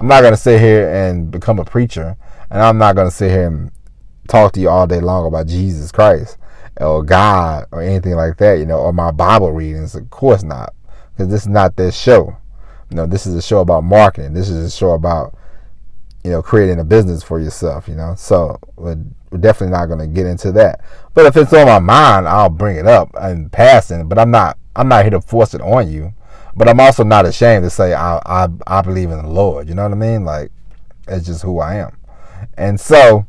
I'm 0.00 0.08
not 0.08 0.22
gonna 0.22 0.36
sit 0.36 0.60
here 0.60 0.88
and 0.92 1.30
become 1.30 1.60
a 1.60 1.64
preacher 1.64 2.16
and 2.50 2.60
I'm 2.60 2.78
not 2.78 2.96
gonna 2.96 3.12
sit 3.12 3.30
here 3.30 3.46
and 3.46 3.70
talk 4.26 4.54
to 4.54 4.60
you 4.60 4.68
all 4.68 4.88
day 4.88 5.00
long 5.00 5.24
about 5.24 5.46
Jesus 5.46 5.92
Christ 5.92 6.36
or 6.80 7.04
God 7.04 7.66
or 7.70 7.80
anything 7.80 8.14
like 8.14 8.38
that, 8.38 8.54
you 8.54 8.66
know, 8.66 8.78
or 8.78 8.92
my 8.92 9.12
Bible 9.12 9.52
readings. 9.52 9.94
Of 9.94 10.10
course 10.10 10.42
not, 10.42 10.74
because 11.20 11.30
this 11.30 11.42
is 11.42 11.48
not 11.48 11.76
this 11.76 11.94
show. 11.94 12.34
You 12.88 12.96
know, 12.96 13.06
this 13.06 13.26
is 13.26 13.34
a 13.34 13.42
show 13.42 13.60
about 13.60 13.84
marketing. 13.84 14.32
This 14.32 14.48
is 14.48 14.64
a 14.64 14.74
show 14.74 14.92
about, 14.92 15.34
you 16.24 16.30
know, 16.30 16.40
creating 16.40 16.80
a 16.80 16.84
business 16.84 17.22
for 17.22 17.38
yourself, 17.38 17.88
you 17.88 17.94
know. 17.94 18.14
So 18.16 18.58
we're, 18.76 18.96
we're 19.30 19.38
definitely 19.38 19.76
not 19.76 19.86
going 19.86 19.98
to 19.98 20.06
get 20.06 20.24
into 20.24 20.50
that. 20.52 20.80
But 21.12 21.26
if 21.26 21.36
it's 21.36 21.52
on 21.52 21.66
my 21.66 21.78
mind, 21.78 22.26
I'll 22.26 22.48
bring 22.48 22.78
it 22.78 22.86
up 22.86 23.10
and 23.20 23.52
passing. 23.52 24.08
But 24.08 24.18
I'm 24.18 24.30
not, 24.30 24.56
I'm 24.74 24.88
not 24.88 25.02
here 25.02 25.10
to 25.10 25.20
force 25.20 25.52
it 25.52 25.60
on 25.60 25.92
you. 25.92 26.14
But 26.56 26.70
I'm 26.70 26.80
also 26.80 27.04
not 27.04 27.26
ashamed 27.26 27.64
to 27.64 27.70
say 27.70 27.92
I, 27.92 28.16
I, 28.24 28.48
I 28.66 28.80
believe 28.80 29.10
in 29.10 29.22
the 29.22 29.28
Lord. 29.28 29.68
You 29.68 29.74
know 29.74 29.82
what 29.82 29.92
I 29.92 29.96
mean? 29.96 30.24
Like, 30.24 30.50
it's 31.06 31.26
just 31.26 31.42
who 31.42 31.60
I 31.60 31.74
am. 31.74 31.98
And 32.56 32.80
so, 32.80 33.26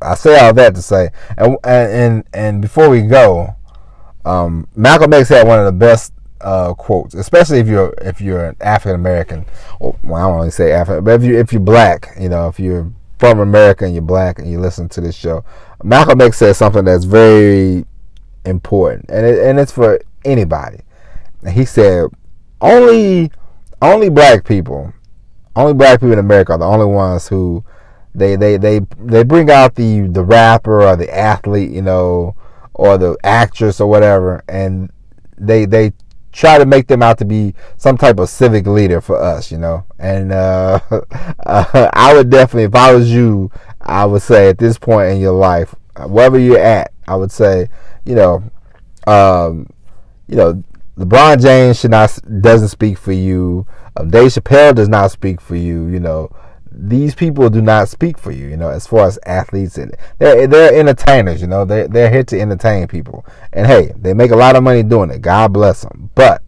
I 0.00 0.14
say 0.14 0.38
all 0.38 0.54
that 0.54 0.76
to 0.76 0.82
say, 0.82 1.10
and 1.36 1.56
and 1.64 2.24
and 2.32 2.62
before 2.62 2.88
we 2.90 3.02
go, 3.02 3.56
um, 4.24 4.68
Malcolm 4.74 5.12
X 5.12 5.28
had 5.28 5.46
one 5.46 5.58
of 5.58 5.66
the 5.66 5.72
best 5.72 6.12
uh, 6.40 6.74
quotes, 6.74 7.14
especially 7.14 7.58
if 7.58 7.68
you're 7.68 7.94
if 8.02 8.20
you're 8.20 8.46
an 8.46 8.56
African 8.60 8.94
American. 8.94 9.46
Well, 9.80 9.96
I 10.14 10.20
don't 10.20 10.36
really 10.36 10.50
say 10.50 10.72
African, 10.72 11.04
but 11.04 11.20
if 11.20 11.26
you 11.26 11.38
if 11.38 11.52
you're 11.52 11.60
black, 11.60 12.14
you 12.18 12.28
know, 12.28 12.48
if 12.48 12.58
you're 12.58 12.90
from 13.18 13.38
America 13.40 13.84
and 13.84 13.94
you're 13.94 14.02
black 14.02 14.38
and 14.38 14.50
you 14.50 14.60
listen 14.60 14.88
to 14.90 15.00
this 15.00 15.14
show, 15.14 15.44
Malcolm 15.82 16.20
X 16.20 16.38
says 16.38 16.58
something 16.58 16.84
that's 16.84 17.04
very 17.04 17.84
important, 18.44 19.06
and 19.08 19.24
it, 19.26 19.38
and 19.46 19.58
it's 19.58 19.72
for 19.72 20.00
anybody. 20.24 20.80
He 21.48 21.64
said, 21.64 22.06
only 22.60 23.30
only 23.80 24.08
black 24.08 24.44
people, 24.44 24.92
only 25.56 25.74
black 25.74 26.00
people 26.00 26.12
in 26.12 26.18
America 26.18 26.52
are 26.52 26.58
the 26.58 26.64
only 26.66 26.86
ones 26.86 27.28
who 27.28 27.64
they 28.14 28.36
they 28.36 28.56
they 28.56 28.80
they 28.98 29.24
bring 29.24 29.50
out 29.50 29.74
the 29.74 30.02
the 30.02 30.22
rapper 30.22 30.82
or 30.82 30.96
the 30.96 31.12
athlete, 31.16 31.70
you 31.70 31.82
know, 31.82 32.36
or 32.74 32.98
the 32.98 33.16
actress 33.22 33.80
or 33.80 33.88
whatever, 33.88 34.42
and 34.48 34.90
they 35.38 35.66
they 35.66 35.92
try 36.32 36.56
to 36.58 36.64
make 36.64 36.86
them 36.86 37.02
out 37.02 37.18
to 37.18 37.24
be 37.24 37.54
some 37.76 37.96
type 37.98 38.18
of 38.18 38.28
civic 38.28 38.66
leader 38.66 39.00
for 39.00 39.22
us, 39.22 39.52
you 39.52 39.58
know. 39.58 39.84
And 39.98 40.32
uh, 40.32 40.80
uh, 41.46 41.90
I 41.92 42.14
would 42.14 42.30
definitely, 42.30 42.64
if 42.64 42.74
I 42.74 42.94
was 42.94 43.12
you, 43.12 43.50
I 43.80 44.06
would 44.06 44.22
say 44.22 44.48
at 44.48 44.58
this 44.58 44.78
point 44.78 45.10
in 45.12 45.20
your 45.20 45.32
life, 45.32 45.74
wherever 46.06 46.38
you're 46.38 46.58
at, 46.58 46.92
I 47.06 47.16
would 47.16 47.30
say, 47.30 47.68
you 48.04 48.14
know, 48.14 48.42
um, 49.06 49.68
you 50.26 50.36
know, 50.36 50.62
LeBron 50.96 51.40
James 51.40 51.80
should 51.80 51.90
not 51.90 52.18
doesn't 52.40 52.68
speak 52.68 52.98
for 52.98 53.12
you. 53.12 53.66
Um, 53.96 54.10
Dave 54.10 54.30
Chappelle 54.30 54.74
does 54.74 54.88
not 54.88 55.10
speak 55.10 55.40
for 55.40 55.56
you. 55.56 55.86
You 55.86 56.00
know, 56.00 56.34
these 56.74 57.14
people 57.14 57.50
do 57.50 57.60
not 57.60 57.88
speak 57.88 58.18
for 58.18 58.30
you, 58.30 58.48
you 58.48 58.56
know, 58.56 58.68
as 58.68 58.86
far 58.86 59.06
as 59.06 59.18
athletes 59.26 59.78
and 59.78 59.94
they're 60.18 60.46
they're 60.46 60.78
entertainers, 60.78 61.40
you 61.40 61.46
know, 61.46 61.64
they 61.64 61.86
they're 61.86 62.10
here 62.10 62.24
to 62.24 62.40
entertain 62.40 62.88
people. 62.88 63.26
And 63.52 63.66
hey, 63.66 63.92
they 63.96 64.14
make 64.14 64.30
a 64.30 64.36
lot 64.36 64.56
of 64.56 64.62
money 64.62 64.82
doing 64.82 65.10
it. 65.10 65.20
God 65.20 65.52
bless 65.52 65.82
them. 65.82 66.10
But 66.14 66.42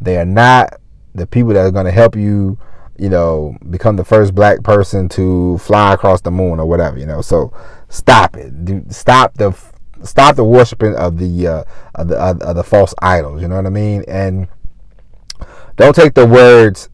they 0.00 0.16
are 0.16 0.24
not 0.24 0.80
the 1.14 1.26
people 1.26 1.52
that 1.54 1.60
are 1.60 1.70
going 1.70 1.86
to 1.86 1.92
help 1.92 2.16
you, 2.16 2.58
you 2.98 3.08
know, 3.08 3.56
become 3.70 3.96
the 3.96 4.04
first 4.04 4.34
black 4.34 4.62
person 4.62 5.08
to 5.10 5.58
fly 5.58 5.94
across 5.94 6.20
the 6.20 6.30
moon 6.30 6.58
or 6.58 6.66
whatever, 6.66 6.98
you 6.98 7.06
know. 7.06 7.22
So 7.22 7.52
stop 7.88 8.36
it. 8.36 8.64
Do, 8.64 8.84
stop 8.88 9.34
the 9.34 9.56
stop 10.02 10.36
the 10.36 10.44
worshiping 10.44 10.94
of 10.96 11.18
the 11.18 11.46
uh, 11.46 11.64
of 11.94 12.08
the 12.08 12.16
of 12.16 12.56
the 12.56 12.64
false 12.64 12.94
idols, 13.00 13.42
you 13.42 13.48
know 13.48 13.56
what 13.56 13.66
I 13.66 13.70
mean? 13.70 14.04
And 14.08 14.48
don't 15.76 15.94
take 15.94 16.14
the 16.14 16.26
words 16.26 16.88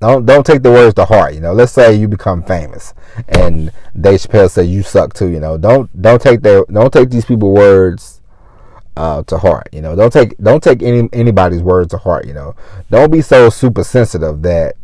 don't 0.00 0.26
don't 0.26 0.44
take 0.44 0.62
the 0.62 0.70
words 0.70 0.94
to 0.94 1.04
heart. 1.04 1.34
You 1.34 1.40
know, 1.40 1.52
let's 1.52 1.72
say 1.72 1.94
you 1.94 2.06
become 2.08 2.42
famous, 2.42 2.92
and 3.28 3.72
Dave 3.98 4.20
Chappelle 4.20 4.50
says 4.50 4.68
you 4.68 4.82
suck 4.82 5.14
too. 5.14 5.28
You 5.28 5.40
know, 5.40 5.56
don't 5.56 5.90
don't 6.00 6.20
take 6.20 6.42
their 6.42 6.64
don't 6.70 6.92
take 6.92 7.10
these 7.10 7.24
people 7.24 7.54
words 7.54 8.20
uh, 8.96 9.22
to 9.24 9.38
heart. 9.38 9.68
You 9.72 9.80
know, 9.80 9.96
don't 9.96 10.12
take 10.12 10.36
don't 10.38 10.62
take 10.62 10.82
any 10.82 11.08
anybody's 11.12 11.62
words 11.62 11.90
to 11.92 11.98
heart. 11.98 12.26
You 12.26 12.34
know, 12.34 12.54
don't 12.90 13.10
be 13.10 13.22
so 13.22 13.48
super 13.48 13.84
sensitive 13.84 14.42
that 14.42 14.76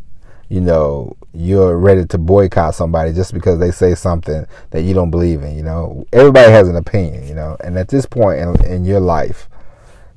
you 0.48 0.60
know 0.60 1.16
you're 1.34 1.76
ready 1.76 2.06
to 2.06 2.18
boycott 2.18 2.74
somebody 2.74 3.12
just 3.12 3.34
because 3.34 3.58
they 3.58 3.70
say 3.70 3.94
something 3.94 4.46
that 4.70 4.82
you 4.82 4.94
don't 4.94 5.10
believe 5.10 5.42
in. 5.42 5.54
You 5.54 5.62
know, 5.62 6.06
everybody 6.12 6.50
has 6.50 6.68
an 6.68 6.76
opinion. 6.76 7.28
You 7.28 7.34
know, 7.34 7.58
and 7.60 7.78
at 7.78 7.88
this 7.88 8.06
point 8.06 8.40
in, 8.40 8.64
in 8.64 8.84
your 8.86 9.00
life, 9.00 9.46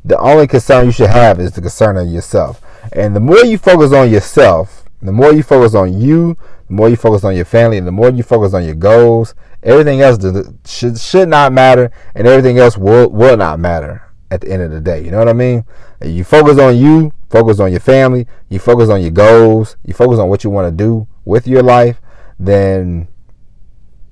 the 0.06 0.18
only 0.20 0.48
concern 0.48 0.86
you 0.86 0.92
should 0.94 1.10
have 1.10 1.42
is 1.42 1.52
the 1.52 1.62
concern 1.62 1.98
of 1.98 2.08
yourself. 2.08 2.62
And 2.94 3.14
the 3.14 3.20
more 3.20 3.44
you 3.44 3.58
focus 3.58 3.92
on 3.92 4.10
yourself 4.10 4.85
the 5.08 5.12
more 5.12 5.34
you 5.34 5.44
focus 5.44 5.76
on 5.76 6.00
you, 6.00 6.38
the 6.68 6.74
more 6.74 6.90
you 6.90 6.96
focus 6.96 7.24
on 7.24 7.36
your 7.36 7.46
family, 7.46 7.78
and 7.78 7.88
the 7.88 7.92
more 7.92 8.10
you 8.10 8.24
focus 8.24 8.54
on 8.54 8.64
your 8.64 8.76
goals, 8.76 9.36
everything 9.64 10.02
else 10.02 10.24
should 10.66 11.00
should 11.00 11.30
not 11.30 11.54
matter, 11.54 11.92
and 12.16 12.28
everything 12.28 12.58
else 12.58 12.78
will 12.78 13.10
will 13.10 13.38
not 13.38 13.60
matter 13.60 14.04
at 14.32 14.42
the 14.42 14.52
end 14.52 14.64
of 14.64 14.72
the 14.72 14.82
day. 14.82 15.04
You 15.04 15.12
know 15.12 15.20
what 15.20 15.30
I 15.30 15.34
mean? 15.34 15.66
You 16.04 16.24
focus 16.24 16.60
on 16.60 16.78
you, 16.78 17.14
focus 17.30 17.60
on 17.60 17.72
your 17.72 17.80
family, 17.80 18.28
you 18.50 18.60
focus 18.60 18.90
on 18.90 19.02
your 19.02 19.12
goals, 19.12 19.78
you 19.84 19.94
focus 19.94 20.20
on 20.20 20.30
what 20.30 20.44
you 20.44 20.50
want 20.50 20.68
to 20.68 20.84
do 20.84 21.08
with 21.24 21.48
your 21.48 21.64
life, 21.64 22.02
then 22.40 23.08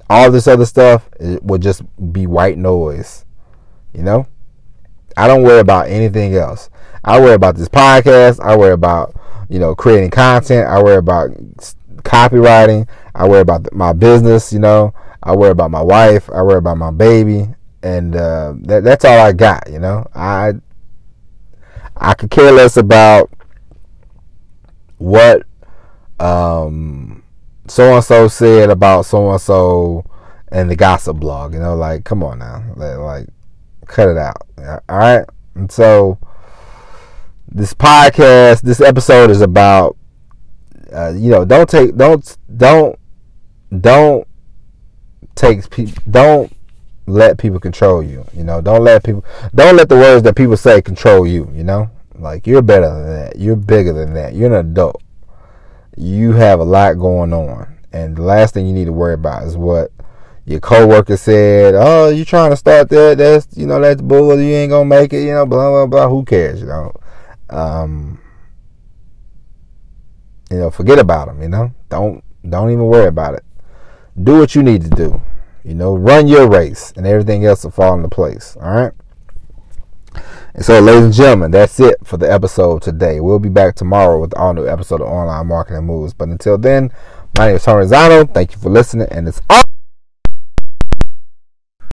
all 0.10 0.29
this 0.32 0.47
other 0.47 0.65
stuff 0.65 1.10
will 1.41 1.58
just 1.58 1.82
be 2.12 2.27
white 2.27 2.58
noise. 2.58 3.25
You 3.93 4.03
know? 4.03 4.27
I 5.15 5.27
don't 5.27 5.43
worry 5.43 5.60
about 5.60 5.89
anything 5.89 6.36
else. 6.36 6.69
I 7.03 7.19
worry 7.19 7.34
about 7.34 7.56
this 7.56 7.69
podcast. 7.69 8.39
I 8.39 8.56
worry 8.56 8.73
about 8.73 9.15
you 9.49 9.60
know, 9.60 9.75
creating 9.75 10.10
content. 10.12 10.67
I 10.67 10.82
worry 10.82 10.97
about 10.97 11.32
copywriting. 12.03 12.88
I 13.15 13.27
worry 13.27 13.41
about 13.41 13.71
my 13.73 13.93
business. 13.93 14.51
You 14.51 14.60
know, 14.60 14.93
I 15.21 15.36
worry 15.36 15.51
about 15.51 15.71
my 15.71 15.82
wife. 15.82 16.29
I 16.32 16.41
worry 16.41 16.58
about 16.58 16.77
my 16.77 16.91
baby, 16.91 17.47
and 17.82 18.15
uh, 18.15 18.53
that, 18.62 18.84
that's 18.84 19.06
all 19.06 19.19
I 19.19 19.32
got. 19.34 19.69
You 19.71 19.79
know, 19.79 20.08
I 20.13 20.53
I 21.97 22.13
could 22.13 22.29
care 22.32 22.51
less 22.51 22.77
about 22.77 23.29
what 24.97 25.43
um 26.19 27.23
so 27.67 27.95
and 27.95 28.03
so 28.03 28.27
said 28.27 28.69
about 28.69 29.06
so 29.06 29.32
and 29.32 29.41
so 29.41 30.06
and 30.51 30.69
the 30.69 30.75
gossip 30.75 31.17
blog. 31.17 31.53
You 31.53 31.60
know, 31.60 31.75
like 31.75 32.03
come 32.03 32.23
on 32.23 32.39
now, 32.39 32.63
like 32.75 33.27
cut 33.88 34.10
it 34.10 34.17
out. 34.17 34.38
All 34.89 34.97
right, 34.97 35.25
and 35.56 35.71
so 35.71 36.17
this 37.54 37.74
podcast, 37.74 38.62
this 38.62 38.82
episode 38.82 39.30
is 39.30 39.42
about, 39.42 39.96
uh, 40.92 41.13
you 41.16 41.30
know, 41.30 41.46
don't 41.46 41.70
take, 41.70 41.96
don't, 41.96 42.38
don't, 42.58 42.98
don't 43.80 44.28
take 45.36 45.63
don't 46.10 46.52
let 47.06 47.38
people 47.38 47.60
control 47.60 48.02
you. 48.02 48.26
You 48.34 48.44
know, 48.44 48.62
don't 48.62 48.84
let 48.84 49.04
people, 49.04 49.26
don't 49.54 49.76
let 49.76 49.89
the 49.89 49.96
words 49.96 50.24
that 50.24 50.36
people 50.36 50.58
say 50.58 50.82
control 50.82 51.28
you. 51.28 51.50
You 51.54 51.63
know, 51.63 51.89
like 52.16 52.48
you're 52.48 52.62
better 52.62 52.89
than 52.89 53.06
that. 53.06 53.39
You're 53.39 53.56
bigger 53.56 53.94
than 53.94 54.13
that. 54.13 54.34
You're 54.34 54.54
an 54.54 54.68
adult. 54.68 55.02
You 55.96 56.34
have 56.34 56.60
a 56.60 56.63
lot 56.63 56.94
going 56.94 57.34
on, 57.34 57.78
and 57.92 58.16
the 58.16 58.24
last 58.24 58.56
thing 58.56 58.66
you 58.66 58.74
need 58.74 58.86
to 58.86 58.94
worry 58.94 59.13
about 59.13 59.44
is 59.44 59.56
what 59.56 59.92
your 60.46 60.60
coworker 60.60 61.18
said, 61.18 61.76
"Oh, 61.76 62.10
you 62.10 62.26
trying 62.26 62.50
to 62.50 62.58
start 62.58 62.89
that? 62.89 63.20
That's 63.20 63.48
you 63.56 63.68
know 63.68 63.80
that's 63.80 64.02
bull. 64.02 64.39
You 64.39 64.56
ain't 64.56 64.72
gonna 64.72 64.86
make 64.86 65.13
it. 65.13 65.24
You 65.24 65.34
know, 65.34 65.46
blah 65.46 65.70
blah 65.70 65.86
blah. 65.86 66.10
Who 66.10 66.26
cares? 66.26 66.62
You 66.62 66.68
know, 66.68 66.94
um, 67.54 68.20
you 70.50 70.58
know, 70.58 70.72
forget 70.72 71.00
about 71.00 71.28
them. 71.28 71.42
You 71.42 71.50
know, 71.50 71.74
don't 71.89 72.24
don't 72.48 72.70
even 72.70 72.86
worry 72.86 73.08
about 73.08 73.36
it. 73.36 73.44
Do 74.22 74.39
what 74.39 74.56
you 74.56 74.63
need 74.63 74.84
to 74.84 74.89
do. 74.89 75.22
You 75.63 75.76
know, 75.76 75.96
run 75.96 76.28
your 76.28 76.50
race, 76.50 76.94
and 76.98 77.08
everything 77.08 77.46
else 77.46 77.63
will 77.63 77.72
fall 77.72 77.96
into 77.96 78.10
place. 78.10 78.58
All 78.62 78.72
right." 78.72 78.92
And 80.54 80.63
so, 80.63 80.80
ladies 80.80 81.06
and 81.06 81.13
gentlemen, 81.13 81.52
that's 81.52 81.80
it 81.80 81.98
for 82.04 82.18
the 82.18 82.32
episode 82.32 82.84
today. 82.84 83.20
We'll 83.20 83.39
be 83.39 83.50
back 83.50 83.76
tomorrow 83.76 84.20
with 84.20 84.36
all 84.36 84.54
new 84.54 84.68
episode 84.68 85.02
of 85.02 85.08
Online 85.08 85.48
Marketing 85.48 85.86
Moves. 85.86 86.13
But 86.13 86.30
until 86.30 86.58
then, 86.58 86.92
my 87.38 87.48
name 87.48 87.56
is 87.56 87.66
Zano. 87.66 88.32
Thank 88.32 88.52
you 88.52 88.60
for 88.60 88.70
listening, 88.70 89.08
and 89.10 89.28
it's 89.28 89.42
all. 89.50 89.63